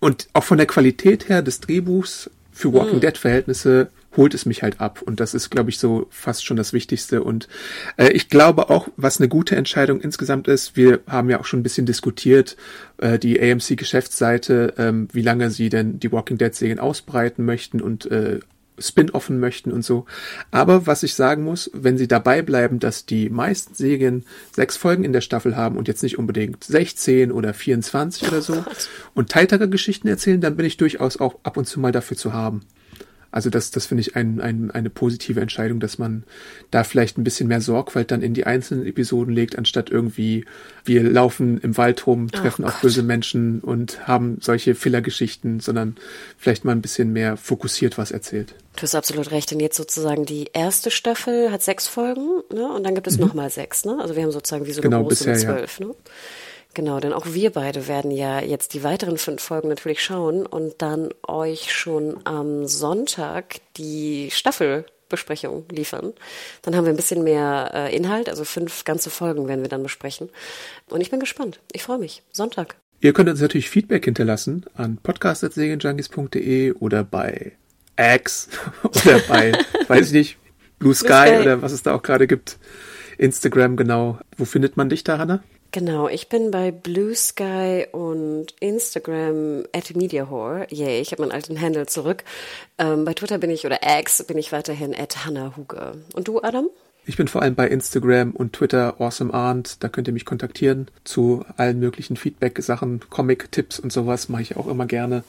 [0.00, 3.00] Und auch von der Qualität her des Drehbuchs für Walking mhm.
[3.02, 5.02] Dead Verhältnisse holt es mich halt ab.
[5.02, 7.22] Und das ist, glaube ich, so fast schon das Wichtigste.
[7.22, 7.46] Und
[7.96, 11.60] äh, ich glaube auch, was eine gute Entscheidung insgesamt ist, wir haben ja auch schon
[11.60, 12.56] ein bisschen diskutiert,
[12.98, 18.40] äh, die AMC-Geschäftsseite, ähm, wie lange sie denn die Walking Dead-Serien ausbreiten möchten und äh,
[18.80, 20.06] Spin-offen möchten und so.
[20.50, 24.24] Aber was ich sagen muss, wenn sie dabei bleiben, dass die meisten Serien
[24.54, 28.64] sechs Folgen in der Staffel haben und jetzt nicht unbedingt 16 oder 24 oder so
[29.14, 32.32] und teiltere Geschichten erzählen, dann bin ich durchaus auch ab und zu mal dafür zu
[32.32, 32.62] haben.
[33.32, 36.24] Also das, das finde ich ein, ein, eine positive Entscheidung, dass man
[36.70, 40.44] da vielleicht ein bisschen mehr Sorgfalt dann in die einzelnen Episoden legt, anstatt irgendwie,
[40.84, 45.60] wir laufen im Wald rum, oh treffen oh auf böse Menschen und haben solche Fillergeschichten,
[45.60, 45.96] sondern
[46.38, 48.54] vielleicht mal ein bisschen mehr fokussiert was erzählt.
[48.76, 49.52] Du hast absolut recht.
[49.52, 52.72] Und jetzt sozusagen die erste Staffel hat sechs Folgen, ne?
[52.72, 53.26] Und dann gibt es mhm.
[53.26, 53.98] nochmal sechs, ne?
[54.00, 55.86] Also wir haben sozusagen wie so eine genau, große bisher, zwölf, ja.
[55.86, 55.94] ne?
[56.74, 60.80] Genau, denn auch wir beide werden ja jetzt die weiteren fünf Folgen natürlich schauen und
[60.82, 66.14] dann euch schon am Sonntag die Staffel Besprechung liefern.
[66.62, 69.82] Dann haben wir ein bisschen mehr äh, Inhalt, also fünf ganze Folgen werden wir dann
[69.82, 70.30] besprechen.
[70.88, 71.60] Und ich bin gespannt.
[71.72, 72.22] Ich freue mich.
[72.32, 72.76] Sonntag.
[73.00, 77.52] Ihr könnt uns natürlich Feedback hinterlassen an podcast.segenjunkies.de oder bei
[77.98, 78.48] X
[78.82, 79.52] oder bei,
[79.88, 80.38] weiß ich nicht,
[80.78, 82.58] Blue Sky, Blue Sky oder was es da auch gerade gibt.
[83.18, 84.18] Instagram, genau.
[84.36, 85.42] Wo findet man dich da, Hannah?
[85.72, 90.66] Genau, ich bin bei Blue Sky und Instagram at MediaHore.
[90.70, 92.24] Yay, ich habe meinen alten Handle zurück.
[92.76, 95.92] Ähm, bei Twitter bin ich, oder X, bin ich weiterhin at Hannah Huge.
[96.14, 96.68] Und du, Adam?
[97.06, 99.82] Ich bin vor allem bei Instagram und Twitter Awesome Arndt.
[99.82, 104.66] Da könnt ihr mich kontaktieren zu allen möglichen Feedback-Sachen, Comic-Tipps und sowas mache ich auch
[104.66, 105.22] immer gerne.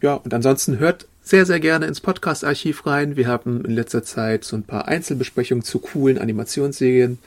[0.00, 3.16] Ja, und ansonsten hört sehr, sehr gerne ins Podcast-Archiv rein.
[3.18, 7.18] Wir haben in letzter Zeit so ein paar Einzelbesprechungen zu coolen Animationsserien.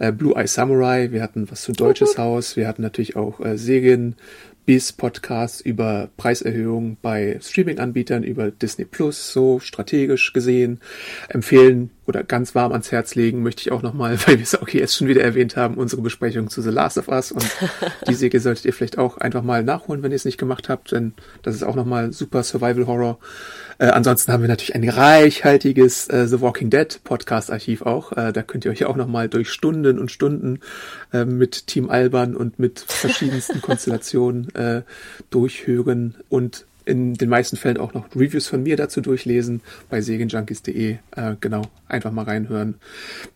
[0.00, 3.56] Äh, Blue Eye Samurai, wir hatten was zu Deutsches Haus, wir hatten natürlich auch äh,
[3.56, 4.16] Serien,
[4.66, 10.80] bis Podcasts über Preiserhöhungen bei Streaming-Anbietern, über Disney Plus, so strategisch gesehen.
[11.28, 14.68] Empfehlen oder ganz warm ans Herz legen möchte ich auch nochmal, weil wir es auch
[14.68, 17.32] jetzt schon wieder erwähnt haben, unsere Besprechung zu The Last of Us.
[17.32, 17.44] Und
[18.08, 20.92] die Serie solltet ihr vielleicht auch einfach mal nachholen, wenn ihr es nicht gemacht habt,
[20.92, 23.18] denn das ist auch nochmal super Survival Horror.
[23.78, 28.12] Äh, ansonsten haben wir natürlich ein reichhaltiges äh, The Walking Dead Podcast-Archiv auch.
[28.12, 30.60] Äh, da könnt ihr euch auch nochmal durch Stunden und Stunden
[31.12, 34.82] äh, mit Team Alban und mit verschiedensten Konstellationen äh,
[35.30, 40.98] durchhören und in den meisten Fällen auch noch Reviews von mir dazu durchlesen bei segenjunkies.de.
[41.16, 42.76] Äh, genau, einfach mal reinhören.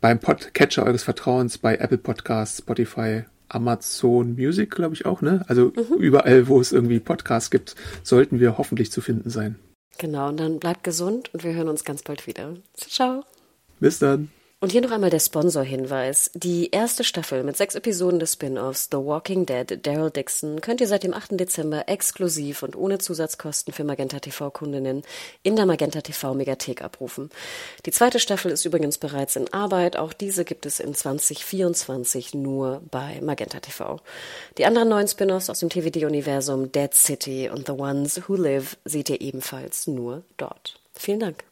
[0.00, 5.44] Beim Podcatcher eures Vertrauens, bei Apple Podcasts, Spotify, Amazon Music, glaube ich auch, ne?
[5.48, 5.98] Also mhm.
[5.98, 9.56] überall, wo es irgendwie Podcasts gibt, sollten wir hoffentlich zu finden sein.
[9.98, 12.54] Genau, und dann bleibt gesund und wir hören uns ganz bald wieder.
[12.74, 13.24] Ciao.
[13.80, 14.30] Bis dann.
[14.60, 16.32] Und hier noch einmal der Sponsor-Hinweis.
[16.34, 20.88] Die erste Staffel mit sechs Episoden des Spin-offs The Walking Dead Daryl Dixon könnt ihr
[20.88, 21.38] seit dem 8.
[21.38, 25.04] Dezember exklusiv und ohne Zusatzkosten für Magenta TV-Kundinnen
[25.44, 27.30] in der Magenta TV Megathek abrufen.
[27.86, 29.96] Die zweite Staffel ist übrigens bereits in Arbeit.
[29.96, 34.00] Auch diese gibt es in 2024 nur bei Magenta TV.
[34.58, 39.08] Die anderen neuen Spin-offs aus dem TVD-Universum Dead City und The Ones Who Live seht
[39.08, 40.80] ihr ebenfalls nur dort.
[40.94, 41.44] Vielen Dank.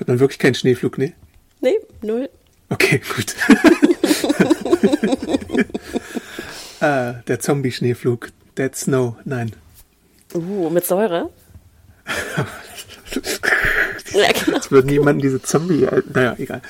[0.00, 1.12] Hat man wirklich keinen Schneeflug, ne?
[1.60, 2.30] Nee, null.
[2.70, 3.36] Okay, gut.
[6.80, 8.30] ah, der Zombie-Schneeflug.
[8.56, 9.52] Dead Snow, nein.
[10.34, 11.30] Uh, mit Säure?
[14.12, 14.56] ja, genau.
[14.56, 16.62] Jetzt würden jemanden diese Zombie, naja, egal.